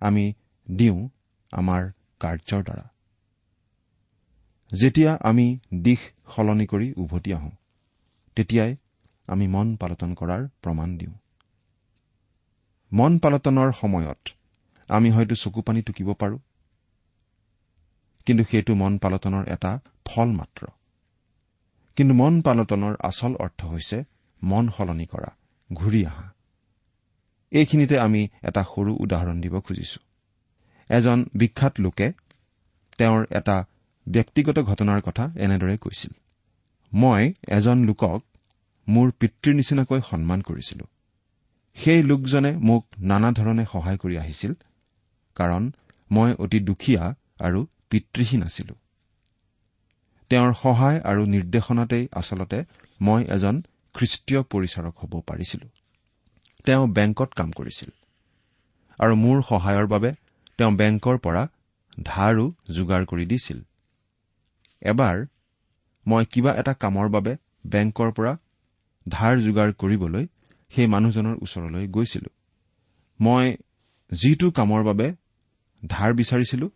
আমি 0.00 0.24
দিওঁ 0.70 1.08
আমাৰ 1.52 1.92
কাৰ্যৰ 2.20 2.62
দ্বাৰা। 2.62 2.91
যেতিয়া 4.72 5.18
আমি 5.20 5.58
দিশ 5.74 6.00
সলনি 6.36 6.66
কৰি 6.66 6.92
উভতি 6.96 7.34
আহোঁ 7.34 7.50
তেতিয়াই 8.36 8.76
আমি 9.28 9.46
মন 9.48 9.76
পালটন 9.76 10.14
কৰাৰ 10.14 10.42
প্ৰমাণ 10.62 10.88
দিওঁ। 10.98 11.14
মন 12.92 13.18
পালটনৰ 13.18 13.72
সময়ত 13.72 14.28
আমি 14.88 15.10
হয়তো 15.10 15.34
চকু 15.34 15.60
পানী 15.62 15.82
টুকিব 15.82 16.08
পাৰোঁ 16.12 16.38
কিন্তু 18.26 18.44
সেইটো 18.50 18.74
মন 18.74 18.98
পালটনৰ 18.98 19.44
এটা 19.48 19.80
ফল 20.04 20.28
মাত্ৰ। 20.32 20.66
কিন্তু 21.96 22.14
মন 22.14 22.34
পালটনৰ 22.40 22.94
আচল 23.00 23.32
অৰ্থ 23.34 23.60
হৈছে 23.64 24.04
মন 24.42 24.64
সলনি 24.76 25.06
কৰা 25.06 25.30
ঘূৰি 25.72 26.06
অহা। 26.06 26.32
এইখিনিতে 27.52 27.98
আমি 27.98 28.28
এটা 28.42 28.62
সৰু 28.62 28.92
উদাহৰণ 29.00 29.40
দিব 29.40 29.60
খুজিছো। 29.60 30.00
এজন 30.88 31.18
বিখ্যাত 31.34 31.74
লোকে 31.80 32.12
তেওঁৰ 32.98 33.26
এটা 33.30 33.56
ব্যক্তিগত 34.06 34.58
ঘটনাৰ 34.58 35.00
কথা 35.00 35.24
এনেদৰে 35.36 35.76
কৈছিল। 35.76 36.12
মই 36.94 37.32
এজন 37.48 37.84
লোকক 37.84 38.20
মোৰ 38.88 39.10
পিতৃৰ 39.10 39.54
নিচিনাকৈ 39.54 40.00
সন্মান 40.00 40.42
কৰিছিলো। 40.42 40.84
সেই 41.76 42.02
লোকজনে 42.02 42.56
মোক 42.56 42.86
নানা 42.98 43.32
ধৰণে 43.32 43.64
সহায় 43.72 43.96
কৰি 43.96 44.16
আহিছিল 44.16 44.52
কাৰণ 45.36 45.72
মই 46.10 46.34
অতি 46.38 46.60
দুখীয়া 46.60 47.14
আৰু 47.40 47.66
পিতৃহীন 47.90 48.42
আছিলো। 48.42 48.74
তেওঁৰ 50.30 50.52
সহায় 50.52 51.00
আৰু 51.00 51.22
নিৰ্দেশনাতেই 51.26 52.08
আচলতে 52.12 52.64
মই 53.00 53.24
এজন 53.24 53.62
খ্ৰীষ্টীয় 53.94 54.42
পৰিচাৰক 54.42 54.94
হ'ব 54.98 55.20
পাৰিছিলো। 55.20 55.66
তেওঁ 56.64 56.86
বেংকত 56.86 57.30
কাম 57.32 57.50
কৰিছিল 57.50 57.90
আৰু 59.00 59.14
মোৰ 59.14 59.42
সহায়ৰ 59.42 59.86
বাবে 59.86 60.10
তেওঁ 60.58 60.72
বেংকৰ 60.72 61.18
পৰা 61.18 61.48
ধাৰো 62.04 62.52
যোগাৰ 62.70 63.04
কৰি 63.06 63.26
দিছিল। 63.26 63.58
এবাৰ 64.82 65.16
মই 66.06 66.24
কিবা 66.24 66.52
এটা 66.54 66.72
কামৰ 66.74 67.08
বাবে 67.08 67.36
বেংকৰ 67.66 68.10
পৰা 68.12 68.32
ধাৰ 69.08 69.34
যোগাৰ 69.38 69.72
কৰিবলৈ 69.72 70.26
সেই 70.72 70.86
মানুহজনৰ 70.86 71.36
ওচৰলৈ 71.42 71.88
গৈছিলো। 71.88 72.30
মই 73.20 73.56
যিটো 74.12 74.50
কামৰ 74.50 74.82
বাবে 74.84 75.06
ধাৰ 75.88 76.10
বিচাৰিছিলো 76.14 76.70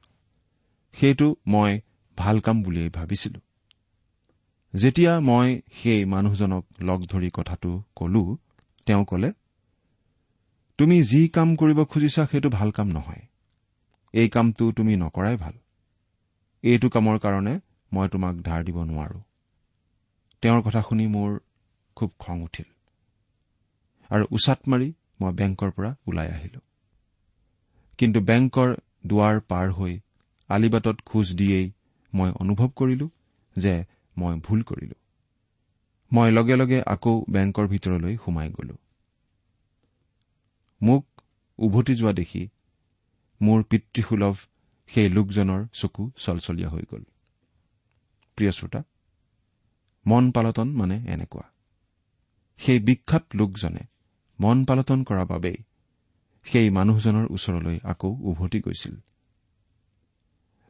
সেইটো 0.94 1.36
মই 1.46 1.80
ভাল 2.18 2.40
কাম 2.40 2.62
বুলিয়েই 2.62 2.90
ভাবিছিলো। 2.90 3.40
যেতিয়া 4.74 5.20
মই 5.20 5.60
সেই 5.72 6.04
মানুহজনক 6.04 6.64
লগ 6.80 7.00
ধৰি 7.06 7.30
কথাটো 7.34 7.82
কলো 7.96 8.36
তেওঁ 8.86 9.04
কলে 9.04 9.32
তুমি 10.78 11.02
যি 11.02 11.28
কাম 11.28 11.56
কৰিব 11.56 11.84
খুজিছা 11.84 12.26
সেইটো 12.26 12.48
ভাল 12.50 12.70
কাম 12.70 12.88
নহয়। 12.88 13.22
এই 14.12 14.28
কামটো 14.28 14.72
তুমি 14.72 14.96
নকৰাই 14.96 15.36
ভাল। 15.36 15.52
এইটো 16.62 16.88
কামৰ 16.88 17.18
কাৰণে 17.18 17.60
মই 17.92 18.08
তোমাক 18.08 18.34
ধাৰ 18.36 18.64
দিব 18.64 18.78
নোৱাৰো। 18.82 19.20
তেওঁৰ 20.42 20.62
কথা 20.62 20.82
শুনি 20.82 21.06
মোৰ 21.06 21.38
খুব 21.96 22.10
খং 22.18 22.42
উঠিল। 22.42 22.68
আৰু 24.10 24.24
উচাত 24.30 24.60
মাৰি 24.68 24.92
মই 25.20 25.32
বেংকৰ 25.32 25.70
পৰা 25.70 25.96
ওলাই 26.06 26.28
আহিলো। 26.28 26.60
কিন্তু 27.98 28.20
বেংকৰ 28.20 28.74
দুৱাৰ 29.06 29.40
পাৰ 29.40 29.72
হৈ 29.72 30.00
আলিবাটত 30.48 30.96
খোজ 31.04 31.26
দিয়েই 31.34 31.72
মই 32.12 32.30
অনুভৱ 32.40 32.68
কৰিলো 32.76 33.10
যে 33.56 33.84
মই 34.16 34.40
ভুল 34.40 34.62
কৰিলো। 34.62 34.94
মই 36.12 36.30
লগে 36.30 36.56
লগে 36.56 36.82
আকৌ 36.86 37.24
বেংকৰ 37.30 37.66
ভিতৰলৈ 37.68 38.16
সোমাই 38.16 38.50
গলো। 38.50 38.76
মোক 40.82 41.04
উভতি 41.58 41.94
যোৱা 41.94 42.12
দেখি 42.12 42.48
মোৰ 43.40 43.62
পিতৃসুলভ 43.62 44.36
সেই 44.86 45.08
লোকজনৰ 45.08 45.66
চকু 45.72 46.10
চলচলীয়া 46.16 46.68
হৈ 46.68 46.82
গ'ল। 46.90 47.02
প্ৰিয় 48.36 48.52
শ্ৰোতা 48.52 48.82
মন 50.06 50.30
পালটন 50.30 50.68
মানে 50.68 50.96
এনেকুৱা। 50.96 51.42
সেই 52.58 52.78
বিখ্যাত 52.78 53.24
লোকজনে 53.34 53.80
মন 54.40 54.64
পালটন 54.64 55.04
কৰাৰ 55.04 55.26
বাবেই 55.26 55.56
সেই 56.44 56.70
মানুহজনৰ 56.70 57.26
ওচৰলৈ 57.30 57.78
আকৌ 57.84 58.08
উভতি 58.08 58.60
গৈছিল। 58.60 58.96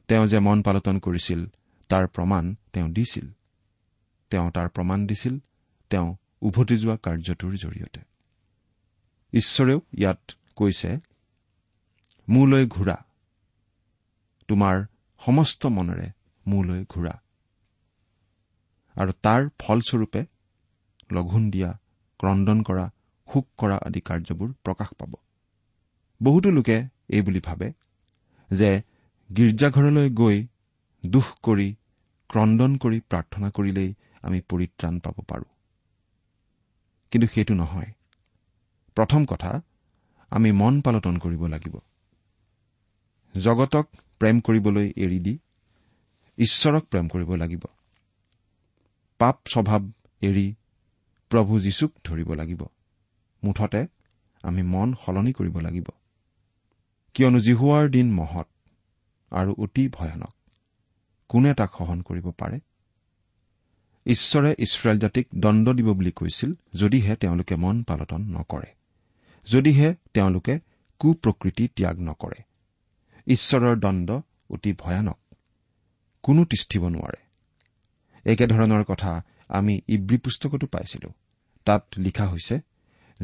তেওঁ 0.08 0.26
যে 0.26 0.38
মন 0.38 0.62
পালটন 0.62 0.98
কৰিছিল 0.98 1.46
তাৰ 1.88 2.06
প্ৰমাণ 2.06 2.54
তেওঁ 2.72 2.88
দিছিল। 2.88 3.26
তেওঁ 4.30 4.50
তাৰ 4.50 4.68
প্ৰমাণ 4.68 5.06
দিছিল 5.06 5.38
তেওঁ 5.90 6.16
উভতি 6.40 6.76
যোৱা 6.76 6.96
কাৰ্যটোৰ 6.96 7.56
জৰিয়তে। 7.56 8.00
ঈশ্বৰেও 9.32 9.80
ইয়াত 9.98 10.20
কৈছে 10.56 10.98
মোলৈ 12.28 12.66
ঘূৰা। 12.66 13.04
তোমাৰ 14.48 14.86
সমস্ত 15.18 15.66
মনেৰে 15.66 16.10
মোলৈ 16.46 16.84
ঘূৰা। 16.88 17.22
আৰু 18.96 19.12
তাৰ 19.22 19.48
ফলস্বৰূপে 19.58 20.20
লঘোণ 21.12 21.50
দিয়া 21.50 21.70
ক্ৰদন 22.20 22.62
কৰা 22.62 22.84
শোক 23.28 23.46
কৰা 23.58 23.76
আদি 23.76 24.00
কাৰ্যবোৰ 24.00 24.52
প্ৰকাশ 24.64 24.90
পাব। 24.98 25.12
বহুতো 26.20 26.50
লোকে 26.50 26.76
এই 27.08 27.22
বুলি 27.22 27.40
ভাবে 27.40 27.72
যে 28.50 28.70
গীৰ্জাঘৰলৈ 29.30 30.10
গৈ 30.10 30.46
দুখ 31.04 31.26
কৰি 31.42 31.68
ক্ৰদন 32.30 32.76
কৰি 32.76 33.00
প্ৰাৰ্থনা 33.00 33.50
কৰিলেই 33.50 33.90
আমি 34.22 34.40
পৰিত্ৰাণ 34.40 34.98
পাব 35.00 35.16
পাৰোঁ। 35.28 35.50
কিন্তু 37.12 37.26
সেইটো 37.34 37.54
নহয়। 37.54 37.92
প্ৰথম 38.96 39.24
কথা 39.24 39.62
আমি 40.32 40.52
মন 40.52 40.80
পালটন 40.80 41.18
কৰিব 41.18 41.46
লাগিব। 41.46 41.74
জগতক 43.34 43.86
প্ৰেম 44.18 44.40
কৰিবলৈ 44.40 44.92
এৰি 44.96 45.18
দি 45.18 45.38
ঈশ্বৰক 46.38 46.84
প্ৰেম 46.84 47.08
কৰিব 47.08 47.34
লাগিব। 47.34 47.75
পাপ 49.18 49.38
স্বভাৱ 49.46 49.90
এৰি 50.20 50.54
প্ৰভু 51.28 51.60
যীশুক 51.60 51.92
ধৰিব 52.04 52.34
লাগিব। 52.34 52.62
মুঠতে 53.44 53.86
আমি 54.42 54.62
মন 54.62 54.94
সলনি 55.06 55.32
কৰিব 55.32 55.60
লাগিব। 55.60 55.84
কিয়নো 57.14 57.40
জিহুৱাৰ 57.40 57.88
দিন 57.88 58.12
মহৎ 58.12 58.46
আৰু 59.30 59.54
অতি 59.58 59.88
ভয়ানক। 59.88 60.34
কোনে 61.28 61.54
তাক 61.54 61.70
সহন 61.78 62.02
কৰিব 62.02 62.30
পাৰে? 62.30 62.60
ঈশ্বৰে 64.06 64.54
ইছৰাইল 64.58 64.98
জাতিক 64.98 65.28
দণ্ড 65.34 65.72
দিব 65.72 65.92
বুলি 65.92 66.10
কৈছিল 66.10 66.52
যদিহে 66.74 67.16
তেওঁলোকে 67.16 67.56
মন 67.56 67.82
পালটন 67.82 68.20
নকৰে। 68.22 68.74
যদিহে 69.52 69.94
তেওঁলোকে 70.14 70.60
কুপ্ৰকৃতি 70.98 71.68
ত্যাগ 71.68 72.00
নকৰে। 72.00 72.42
ঈশ্বৰৰ 73.26 73.76
দণ্ড 73.76 74.20
অতি 74.50 74.72
ভয়ানক। 74.72 75.18
কোনো 76.22 76.44
তিষ্ঠিব 76.44 76.88
নোৱাৰে। 76.88 77.25
একেধৰণৰ 78.26 78.84
কথা 78.84 79.22
আমি 79.48 79.80
ইব্ৰী 79.88 80.18
পুস্তকতো 80.18 80.66
পাইছিলো। 80.66 81.12
তাত 81.64 81.86
লিখা 81.96 82.28
হৈছে 82.28 82.60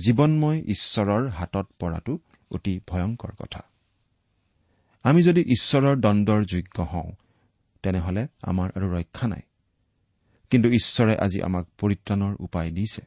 জীৱনময় 0.04 0.62
ঈশ্বৰৰ 0.66 1.28
হাতত 1.28 1.66
পৰাটো 1.78 2.18
অতি 2.50 2.80
ভয়ংকৰ 2.88 3.32
কথা। 3.38 3.62
আমি 5.02 5.22
যদি 5.22 5.40
ঈশ্বৰৰ 5.40 5.96
দণ্ডৰ 5.96 6.44
যোগ্য 6.44 6.82
হওঁ 6.82 7.12
তেনেহলে 7.82 8.26
আমাৰ 8.42 8.70
আৰু 8.76 8.92
ৰক্ষা 8.92 9.28
নাই। 9.28 9.40
কিন্তু 10.50 10.68
ঈশ্বৰে 10.68 11.16
আজি 11.16 11.42
আমাক 11.42 11.68
পৰিত্ৰাণৰ 11.78 12.36
উপায় 12.40 12.70
দিছে। 12.70 13.02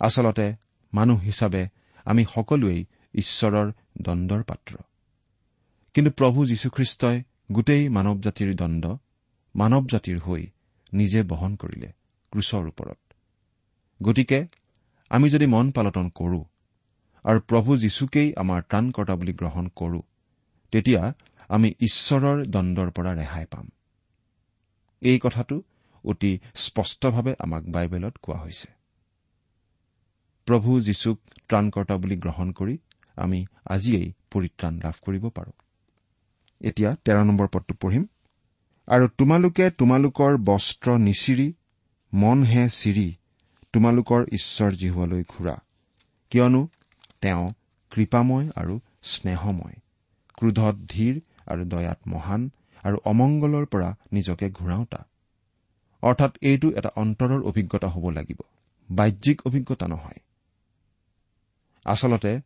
আচলতে 0.00 0.54
মানুহ 0.94 1.20
হিচাপে 1.20 1.68
আমি 2.04 2.24
সকলোৱেই 2.24 2.84
ঈশ্বৰৰ 3.14 3.72
দণ্ডৰ 4.02 4.42
পাত্ৰ। 4.42 4.76
কিন্তু 5.94 6.10
প্ৰভু 6.10 6.46
যীশুখ্ৰীষ্টই 6.46 7.22
গোটেই 7.52 7.88
মানৱ 7.88 8.20
জাতিৰ 8.20 8.54
দণ্ড 8.54 8.96
মানৱ 9.56 9.86
জাতিৰ 9.86 10.18
হৈ 10.18 10.46
নিজে 10.94 11.20
বহন 11.22 11.56
কৰিলে 11.56 11.88
ক্ৰুচৰ 12.32 12.64
ওপৰত। 12.68 12.98
গতিকে 14.02 14.40
আমি 15.10 15.26
যদি 15.30 15.46
মন 15.46 15.70
পালটন 15.70 16.08
কৰো 16.08 16.40
আৰু 17.24 17.40
প্ৰভু 17.40 17.76
যীশুকেই 17.76 18.28
আমাৰ 18.36 18.60
ত্ৰাণকৰ্তা 18.62 19.14
বুলি 19.16 19.32
গ্ৰহণ 19.32 19.68
কৰো 19.76 20.00
তেতিয়া 20.72 21.02
আমি 21.48 21.68
ঈশ্বৰৰ 21.80 22.38
দণ্ডৰ 22.46 22.90
পৰা 22.90 23.12
ৰেহাই 23.14 23.46
পাম। 23.50 23.66
এই 25.02 25.18
কথাটো 25.18 25.56
অতি 26.04 26.32
স্পষ্টভাৱে 26.54 27.32
আমাক 27.38 27.62
বাইবেলত 27.64 28.14
কোৱা 28.22 28.38
হৈছে। 28.38 28.68
প্ৰভু 30.46 30.70
যীশুক 30.80 31.18
ত্ৰাণকৰ্তা 31.48 31.96
বুলি 31.96 32.16
গ্ৰহণ 32.16 32.48
কৰি 32.52 32.74
আমি 33.16 33.46
আজিয়েই 33.64 34.08
পৰিত্ৰাণ 34.30 34.74
লাভ 34.84 34.96
কৰিব 35.02 35.24
পাৰো। 35.28 35.52
এতিয়া 36.60 36.90
তেৰ 37.04 37.24
নম্বৰ 37.24 37.48
পদটো 37.52 37.74
পঢ়িম। 37.80 38.04
আৰু 38.88 39.08
তোমালোকে 39.08 39.70
তোমালোকৰ 39.70 40.36
বস্ত্ৰ 40.36 40.98
নিচিৰি 40.98 41.54
মনহে 42.14 42.68
চিৰি 42.68 43.16
তোমালোকৰ 43.72 44.26
ঈশ্বৰ 44.32 44.70
জিহুৱালৈ 44.72 45.24
ঘূৰা। 45.28 45.54
কিয়নো 46.30 46.68
তেওঁ 47.20 47.52
কৃপাময় 47.90 48.50
আৰু 48.56 48.80
স্নেহময় 49.02 49.76
ক্ৰোধত 50.34 50.76
ধীৰ 50.88 51.20
আৰু 51.46 51.64
দয়াত 51.64 51.98
মহান 52.06 52.50
আৰু 52.84 52.96
অমংগলৰ 53.04 53.64
পৰা 53.66 53.96
নিজকে 54.12 54.50
ঘূৰাওতা। 54.50 55.00
অৰ্থাৎ 56.02 56.32
এইটো 56.42 56.68
এটা 56.70 56.90
অন্তৰৰ 56.96 57.40
অভিজ্ঞতা 57.42 57.88
হ'ব 57.88 58.10
লাগিব 58.10 58.40
বাহ্যিক 58.90 59.42
অভিজ্ঞতা 59.46 59.88
নহয়। 59.88 60.20
আচলতে 61.84 62.40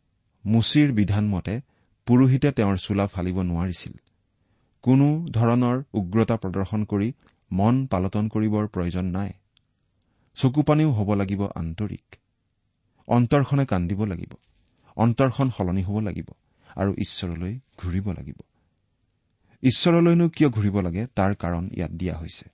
মুচিৰ 0.45 0.91
বিধান 0.91 1.27
মতে 1.27 1.61
পুৰোহিতে 2.05 2.51
তেওঁৰ 2.51 2.77
চোলা 2.77 3.07
ফালিব 3.07 3.41
নোৱাৰিছিল। 3.41 3.93
কোনো 4.81 5.27
ধৰণৰ 5.31 5.83
উগ্ৰতা 5.93 6.37
প্ৰদৰ্শন 6.37 6.83
কৰি 6.85 7.13
মন 7.51 7.85
পালটন 7.85 8.27
কৰিবৰ 8.27 8.67
প্ৰয়োজন 8.67 9.05
নাই। 9.05 9.33
চকুপানীও 10.35 10.91
হ'ব 10.91 11.13
লাগিব 11.13 11.47
আন্তৰিক। 11.55 12.15
অন্তৰখনে 13.07 13.65
কান্দিব 13.65 14.05
লাগিব। 14.05 14.33
অন্তৰখন 14.95 15.49
সলনি 15.49 15.83
হ'ব 15.83 15.99
লাগিব 15.99 16.25
আৰু 16.75 16.91
ঈশ্বৰলৈ 16.91 17.59
ঘূৰিব 17.77 18.11
লাগিব। 18.11 18.35
ঈশ্বৰলৈনো 19.63 20.29
কিয় 20.29 20.49
ঘূৰিব 20.49 20.81
লাগে 20.81 21.07
তাৰ 21.15 21.33
কাৰণ 21.33 21.69
ইয়াত 21.73 21.91
দিয়া 21.91 22.17
হৈছে। 22.17 22.49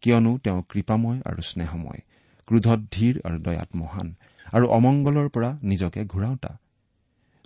কিয়নো 0.00 0.38
তেওঁ 0.38 0.62
কৃপাময় 0.68 1.20
আৰু 1.26 1.42
স্নেহময় 1.42 2.00
ক্ৰোধত 2.46 2.80
ধীৰ 2.90 3.20
আৰু 3.24 3.38
দয়াত 3.38 3.68
মহান 3.74 4.14
আৰু 4.52 4.66
অমংগলৰ 4.66 5.28
পৰা 5.28 5.58
নিজকে 5.62 6.04
ঘূৰাওতা। 6.04 6.58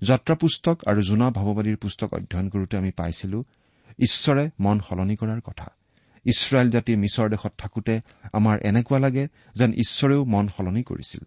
যাত্ৰা 0.03 0.35
পুস্তক 0.35 0.85
আৰু 0.87 1.03
জোনা 1.03 1.31
ভাৱবাদীৰ 1.31 1.77
পুস্তক 1.77 2.15
অধ্যয়ন 2.15 2.49
কৰোঁতে 2.49 2.77
আমি 2.77 2.91
পাইছিলো 2.91 3.45
ঈশ্বৰে 3.99 4.51
মন 4.61 4.81
সলনি 4.81 5.17
কৰাৰ 5.17 5.41
কথা। 5.41 5.71
ইছৰাইল 6.25 6.71
জাতি 6.71 6.97
মিছৰ 6.97 7.31
দেশত 7.31 7.53
থাকোতে 7.59 8.01
আমাৰ 8.33 8.59
এনেকুৱা 8.63 8.99
লাগে 8.99 9.29
যেন 9.55 9.73
ঈশ্বৰেও 9.73 10.25
মন 10.25 10.49
সলনি 10.49 10.83
কৰিছিল। 10.83 11.25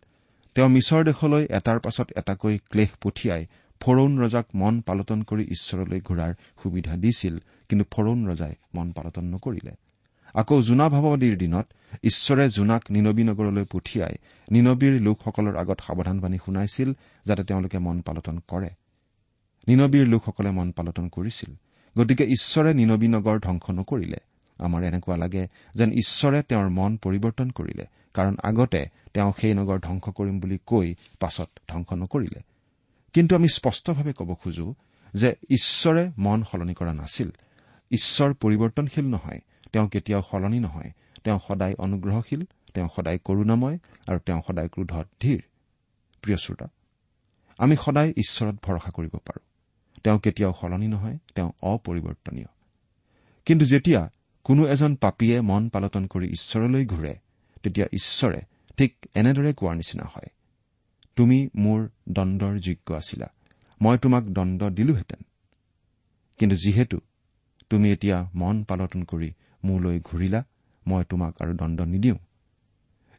তেওঁ 0.55 0.69
মিছৰ 0.69 1.03
দেশলৈ 1.03 1.43
এটাৰ 1.49 1.79
পাছত 1.79 2.11
এটাকৈ 2.17 2.57
ক্লেশ 2.57 2.89
পঠিয়াই 3.01 3.45
ফৰৌন 3.79 4.19
ৰজাক 4.19 4.45
মন 4.55 4.81
পালটন 4.81 5.21
কৰি 5.21 5.43
ঈশ্বৰলৈ 5.43 6.01
ঘূৰাৰ 6.01 6.33
সুবিধা 6.63 6.97
দিছিল 6.97 7.39
কিন্তু 7.69 7.85
ফৰৌন 7.91 8.27
ৰজাই 8.27 8.55
মন 8.75 8.91
পালটন 8.91 9.25
নকৰিলে। 9.25 9.71
আকৌ 10.33 10.61
জোনা 10.61 10.89
ভাৱবাদীৰ 10.89 11.37
দিনত 11.37 11.65
ঈশ্বৰে 12.03 12.49
জোনাক 12.49 12.91
নিনবী 12.91 13.23
নগৰলৈ 13.23 13.65
পঠিয়াই 13.71 14.15
নিনবীৰ 14.51 15.01
লোকসকলৰ 15.01 15.57
আগত 15.57 15.81
সাৱধানবাণী 15.81 16.37
শুনাইছিল 16.45 16.93
যাতে 17.25 17.43
তেওঁলোকে 17.43 17.79
মন 17.79 18.01
পালটন 18.01 18.39
কৰে। 18.47 18.69
নিনবীৰ 19.67 20.07
লোকসকলে 20.07 20.51
মন 20.51 20.71
পালটন 20.71 21.09
কৰিছিল। 21.09 21.55
গতিকে 21.97 22.23
ঈশ্বৰে 22.25 22.73
নিনবী 22.73 23.07
নগৰ 23.07 23.39
ধ্বংস 23.39 23.65
নকৰিলে 23.71 24.19
আমাৰ 24.59 24.83
এনেকুৱা 24.83 25.17
লাগে 25.17 25.47
যেন 25.75 25.89
ঈশ্বৰে 25.91 26.43
তেওঁৰ 26.43 26.69
মন 26.69 26.97
পৰিৱৰ্তন 26.97 27.49
কৰিলে 27.49 27.85
কাৰণ 28.13 28.35
আগতে 28.43 28.81
তেওঁ 29.13 29.31
সেই 29.41 29.53
নগৰ 29.53 29.79
ধ্বংস 29.79 30.05
কৰিম 30.09 30.39
বুলি 30.39 30.57
কৈ 30.65 30.95
পাছত 31.19 31.49
ধ্বংস 31.69 31.93
নকৰিলে। 31.93 32.41
কিন্তু 33.13 33.35
আমি 33.35 33.47
স্পষ্টভাৱে 33.47 34.13
ক'ব 34.13 34.33
খোজো 34.33 34.73
যে 35.13 35.35
ঈশ্বৰে 35.49 36.11
মন 36.17 36.43
সলনি 36.43 36.73
কৰা 36.73 36.93
নাছিল। 36.93 37.29
ঈশ্বৰ 37.91 38.33
পৰিৱৰ্তনশীল 38.33 39.05
নহয় 39.05 39.39
তেওঁ 39.73 39.87
কেতিয়াও 39.89 40.23
সলনি 40.31 40.59
নহয়। 40.59 40.91
তেওঁ 41.23 41.39
সদায় 41.47 41.75
অনুগ্ৰহশীল 41.77 42.45
তেওঁ 42.73 42.89
সদায় 42.95 43.19
কৰুণাময় 43.25 43.77
আৰু 44.07 44.19
তেওঁ 44.19 44.41
সদায় 44.47 44.67
ক্ৰোধত 44.67 45.07
ধীৰ। 45.19 45.41
প্ৰিয় 46.21 46.37
শ্ৰোতা 46.37 46.67
আমি 47.57 47.75
সদায় 47.75 48.11
ঈশ্বৰত 48.17 48.55
ভৰসা 48.61 48.91
কৰিব 48.91 49.13
পাৰো। 49.25 49.39
তেওঁ 50.03 50.19
কেতিয়াও 50.19 50.53
সলনি 50.61 50.87
নহয় 50.87 51.17
তেওঁ 51.35 51.51
অপৰিৱৰ্তনীয়। 51.61 52.45
কিন্তু 53.45 53.65
যেতিয়া 53.65 54.09
কোনো 54.43 54.67
এজন 54.67 54.95
পাপীয়ে 54.95 55.41
মন 55.41 55.69
পালটন 55.69 56.07
কৰি 56.07 56.27
ঈশ্বৰলৈ 56.27 56.85
ঘূৰে 56.85 57.15
তেতিয়া 57.63 57.87
ঈশ্বৰে 57.93 58.41
ঠিক 58.77 58.95
এনেদৰে 59.13 59.53
কোৱাৰ 59.53 59.75
নিচিনা 59.75 60.03
হয় 60.03 60.29
তুমি 61.15 61.49
মোৰ 61.55 61.89
দণ্ডৰ 62.09 62.57
যোগ্য 62.57 62.93
আছিলা 62.93 63.27
মই 63.81 63.97
তোমাক 63.97 64.23
দণ্ড 64.23 64.69
দিলোহেঁতেন। 64.69 65.19
কিন্তু 66.37 66.55
যিহেতু 66.55 66.99
তুমি 67.69 67.91
এতিয়া 67.91 68.29
মন 68.35 68.63
পালটন 68.63 69.03
কৰি 69.03 69.33
মোলৈ 69.63 69.99
ঘূৰিলা 69.99 70.43
মই 70.87 71.03
তোমাক 71.09 71.41
আৰু 71.41 71.53
দণ্ড 71.53 71.81
নিদিওঁ। 71.81 72.17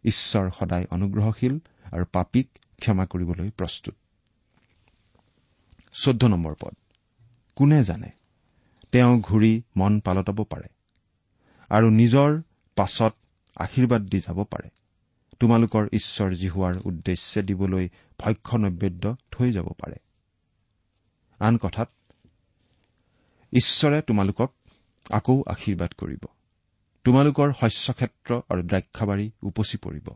ঈশ্বৰ 0.04 0.50
সদায় 0.50 0.86
অনুগ্ৰহশীল 0.90 1.58
আৰু 1.92 2.04
পাপীক 2.12 2.48
ক্ষমা 2.80 3.06
কৰিবলৈ 3.06 3.50
প্ৰস্তুত। 3.50 3.94
চৈধ্য 6.02 6.26
নম্বৰ 6.26 6.54
পদ। 6.60 6.74
কোনে 7.56 7.84
জানে? 7.84 8.10
তেওঁ 8.92 9.20
ঘূৰি 9.20 9.62
মন 9.76 10.00
পালটাব 10.00 10.44
পাৰে 10.44 10.68
আৰু 11.68 11.90
নিজৰ 11.90 12.42
পাছত 12.76 13.14
আশীৰ্বাদ 13.56 14.02
দি 14.02 14.20
যাব 14.20 14.44
পাৰে। 14.44 14.68
তোমালোকৰ 15.40 15.88
ঈশ্বৰ 15.92 16.30
জিহুৱাৰ 16.32 16.74
উদ্দেশ্যে 16.84 17.42
দিবলৈ 17.42 17.88
ভক্ষ 18.18 18.54
নৈবেদ্য 18.54 19.16
থৈ 19.30 19.52
যাব 19.52 19.68
পাৰে। 19.68 19.96
আন 21.38 21.56
কথাত 21.56 21.90
ঈশ্বৰে 23.52 24.02
তোমালোকক 24.02 24.54
আকৌ 25.10 25.42
আশীৰ্বাদ 25.46 25.92
কৰিব। 25.92 26.24
তোমালোকৰ 27.04 27.52
শস্যক্ষেত্ৰ 27.60 28.40
আৰু 28.48 28.62
দ্ৰাক্ষাবাৰী 28.62 29.30
উপচি 29.42 29.76
পৰিব 29.78 30.08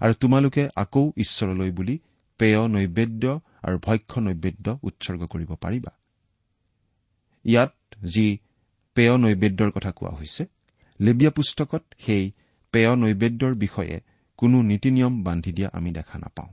আৰু 0.00 0.14
তোমালোকে 0.14 0.68
আকৌ 0.76 1.12
ঈশ্বৰলৈ 1.16 1.70
বুলি 1.70 1.98
পেয় 2.38 2.68
নৈবেদ্য 2.68 3.40
আৰু 3.62 3.76
ভক্ষ 3.78 4.18
নৈবেদ্য 4.18 4.78
উৎসৰ্গ 4.82 5.22
কৰিব 5.26 5.50
পাৰিবা। 5.54 5.92
ইয়াত 7.44 7.74
যি 8.04 8.38
পেয় 8.96 9.18
নৈবেদ্যৰ 9.18 9.70
কথা 9.70 9.90
কোৱা 9.90 10.10
হৈছে 10.10 10.42
লেবিয়া 11.00 11.30
পুস্তকত 11.30 11.82
সেই 11.98 12.32
পেয় 12.74 12.96
নৈবেদ্যৰ 12.96 13.54
বিষয়ে 13.54 14.00
কোনো 14.38 14.62
নীতি 14.62 14.90
নিয়ম 14.90 15.22
বান্ধি 15.22 15.52
দিয়া 15.52 15.68
আমি 15.72 15.90
দেখা 15.90 16.18
নাপাওঁ। 16.18 16.50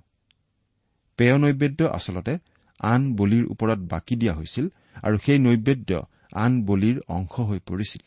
পেয় 1.18 1.38
নৈবেদ্য 1.38 1.86
আচলতে 1.86 2.38
আন 2.80 3.02
বলিৰ 3.16 3.46
ওপৰত 3.46 3.80
বাকি 3.80 4.16
দিয়া 4.16 4.34
হৈছিল 4.34 4.66
আৰু 5.04 5.18
সেই 5.26 5.40
নৈবেদ্য 5.40 6.06
আন 6.34 6.52
বলিৰ 6.66 6.98
অংশ 7.08 7.40
হৈ 7.40 7.60
পৰিছিল। 7.60 8.04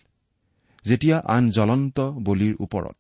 যেতিয়া 0.85 1.17
আন 1.27 1.51
জ্বলন্ত 1.51 2.01
বলিৰ 2.01 2.55
ওপৰত 2.61 2.97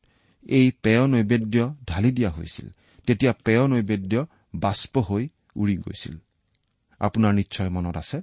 এই 0.48 0.70
পেয় 0.82 1.06
নৈবেদ্য 1.06 1.74
ঢালি 1.86 2.10
দিয়া 2.12 2.30
হৈছিল 2.30 2.66
তেতিয়া 3.06 3.32
পেয় 3.44 3.68
নৈবেদ্য 3.68 4.26
বাষ্প 4.54 4.98
হৈ 4.98 5.28
উৰি 5.56 5.76
গৈছিল। 5.76 6.18
আপোনাৰ 7.00 7.32
নিশ্চয় 7.34 7.70
মনত 7.70 7.96
আছে 7.96 8.22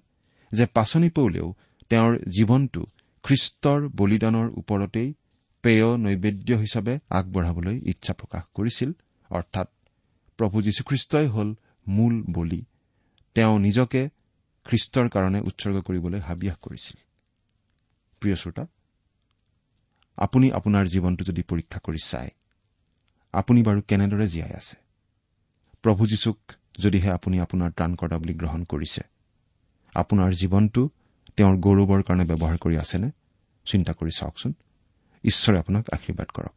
যে 0.51 0.65
পাচনি 0.65 1.09
পৌলেও 1.09 1.55
তেওঁৰ 1.89 2.17
জীৱনটো 2.29 2.85
খ্ৰীষ্টৰ 3.23 3.89
বলিদানৰ 3.89 4.47
ওপৰতেই 4.57 5.13
পেয় 5.63 5.97
নৈবেদ্য 5.97 6.53
হিচাপে 6.53 6.99
আগবঢ়াবলৈ 7.09 7.81
ইচ্ছা 7.85 8.13
প্ৰকাশ 8.13 8.43
কৰিছিল 8.53 8.91
অৰ্থাৎ 9.29 9.67
প্ৰভু 10.37 10.61
যীশুখ্ৰীষ্টই 10.61 11.27
হ'ল 11.27 11.55
মূল 11.87 12.23
বলি। 12.29 12.65
তেওঁ 13.35 13.59
নিজকে 13.59 14.09
খ্ৰীষ্টৰ 14.65 15.09
কাৰণে 15.09 15.39
উৎসৰ্গ 15.39 15.77
কৰিবলৈ 15.81 16.19
হাবিয়াস 16.19 16.57
কৰিছিল। 16.61 16.97
প্ৰিয় 18.21 18.35
শ্ৰোতা 18.35 18.67
আপুনি 20.17 20.51
আপোনাৰ 20.51 20.85
জীৱনটো 20.87 21.23
যদি 21.23 21.41
পৰীক্ষা 21.41 21.79
কৰি 21.79 22.01
চায় 22.03 22.31
আপুনি 23.33 23.63
বাৰু 23.63 23.81
কেনেদৰে 23.81 24.27
জীয়াই 24.27 24.53
আছে? 24.53 24.75
প্ৰভু 25.81 26.07
যীশুক 26.07 26.37
যদিহে 26.79 27.11
আপুনি 27.11 27.39
আপোনাৰ 27.39 27.71
ত্ৰাণকৰ্তা 27.71 28.17
বুলি 28.17 28.33
গ্ৰহণ 28.33 28.63
কৰিছে 28.63 29.01
আপোনাৰ 29.95 30.31
জীৱনটো 30.31 30.89
তেওঁৰ 31.35 31.57
গৌৰৱৰ 31.57 32.03
কাৰণে 32.03 32.25
ব্যৱহাৰ 32.25 32.57
কৰি 32.57 32.77
আছেনে? 32.77 33.11
চিন্তা 33.65 33.93
কৰি 33.93 34.11
চাওকচোন। 34.11 34.53
ঈশ্বৰে 35.23 35.59
আপোনাক 35.59 35.85
আশীৰ্বাদ 35.93 36.27
কৰক। 36.27 36.53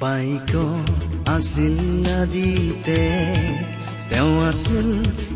বাইক 0.00 0.56
আছিল 1.28 2.06
নদীতে 2.08 3.10
তেওঁ 4.10 4.48
আছিল 4.48 4.88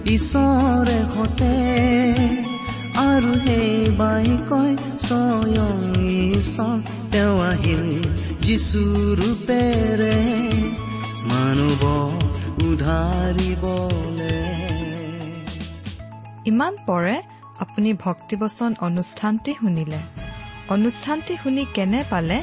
ঈশ্বৰে 0.04 0.98
সতে 1.14 1.54
আৰু 2.96 3.40
সেই 3.40 3.90
বাইকই 3.90 4.76
স্বয়ং 5.00 6.04
ঈশ্বৰ 6.32 7.10
তেওঁ 7.12 7.40
আহিল 7.40 8.02
যিচু 8.42 9.14
ৰূপেৰে। 9.14 10.16
মানৱ 11.22 11.84
উধাৰিবলে। 12.64 14.44
ইমান 16.46 16.76
পৰে 16.86 17.22
আপুনি 17.58 17.94
ভক্তিবচন 17.94 18.74
অনুষ্ঠানটি 18.80 19.54
শুনিলে। 19.54 19.98
অনুষ্ঠানটি 20.68 21.36
শুনি 21.42 21.66
কেনে 21.74 22.04
পালে? 22.10 22.42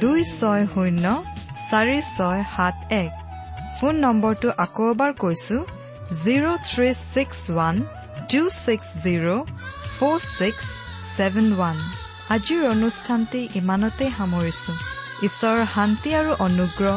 দুই 0.00 0.20
ছয় 0.30 0.64
শূন্য 0.72 1.04
চাৰি 1.70 1.98
ছয় 2.16 2.42
সাত 2.54 2.76
এক। 3.02 3.12
ফোন 3.76 3.94
নম্বৰটো 4.04 4.48
আকৌ 4.64 4.84
এবাৰ 4.92 5.12
কৈছো 5.22 5.56
zero' 6.22 6.48
three 6.68 6.88
six 7.12 7.38
one 7.52 7.74
two 8.30 8.42
six 8.64 8.86
zero' 9.04 9.28
four 9.94 10.16
six 10.38 10.64
seven 11.16 11.46
one. 11.54 11.76
আজিৰ 12.34 12.62
অনুষ্ঠানটি 12.74 13.40
ইমানতে 13.60 14.06
সামৰিছো। 14.18 14.72
ঈশ্বৰৰ 15.26 15.64
শান্তি 15.74 16.10
আৰু 16.20 16.32
অনুগ্ৰহ 16.46 16.96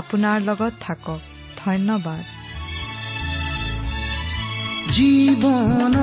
আপোনাৰ 0.00 0.36
লগত 0.48 0.72
থাকক। 0.84 1.20
ধন্যবাদ। 1.62 2.24
জীৱন 4.94 5.96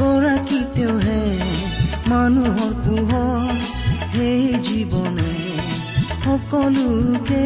গৰাকী 0.00 0.60
তেওঁহে 0.74 1.22
মানুহৰ 2.10 2.72
পোহৰ 2.84 3.56
সেই 4.12 4.42
জীৱনে 4.66 5.37
সকলোকে 6.28 7.44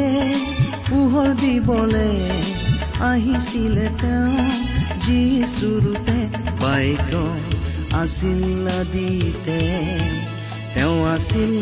পোহৰ 0.90 1.28
দিবলে 1.34 2.10
আহিছিলে 3.00 3.88
তেওঁ। 4.00 4.36
যিচুৰূপে 5.04 6.18
বাইক 6.60 7.10
আছিল 7.92 8.68
আদিতে 8.80 9.60
তেওঁ 10.74 10.98
আছিল 11.06 11.52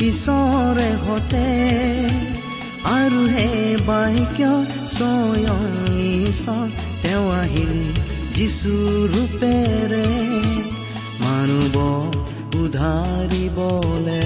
ঈশ্বৰে 0.00 0.90
সতে 1.06 1.48
আৰু 2.84 3.20
হে 3.26 3.76
বাইক্য 3.86 4.40
স্বয়ং 4.92 5.70
ঈশ্বৰ 6.28 6.68
তেওঁ 7.02 7.32
আহিল 7.32 7.74
যিচু 8.34 8.74
ৰূপেৰে। 9.14 10.06
মানৱ 11.20 11.76
উধাৰিবলে 12.60 14.24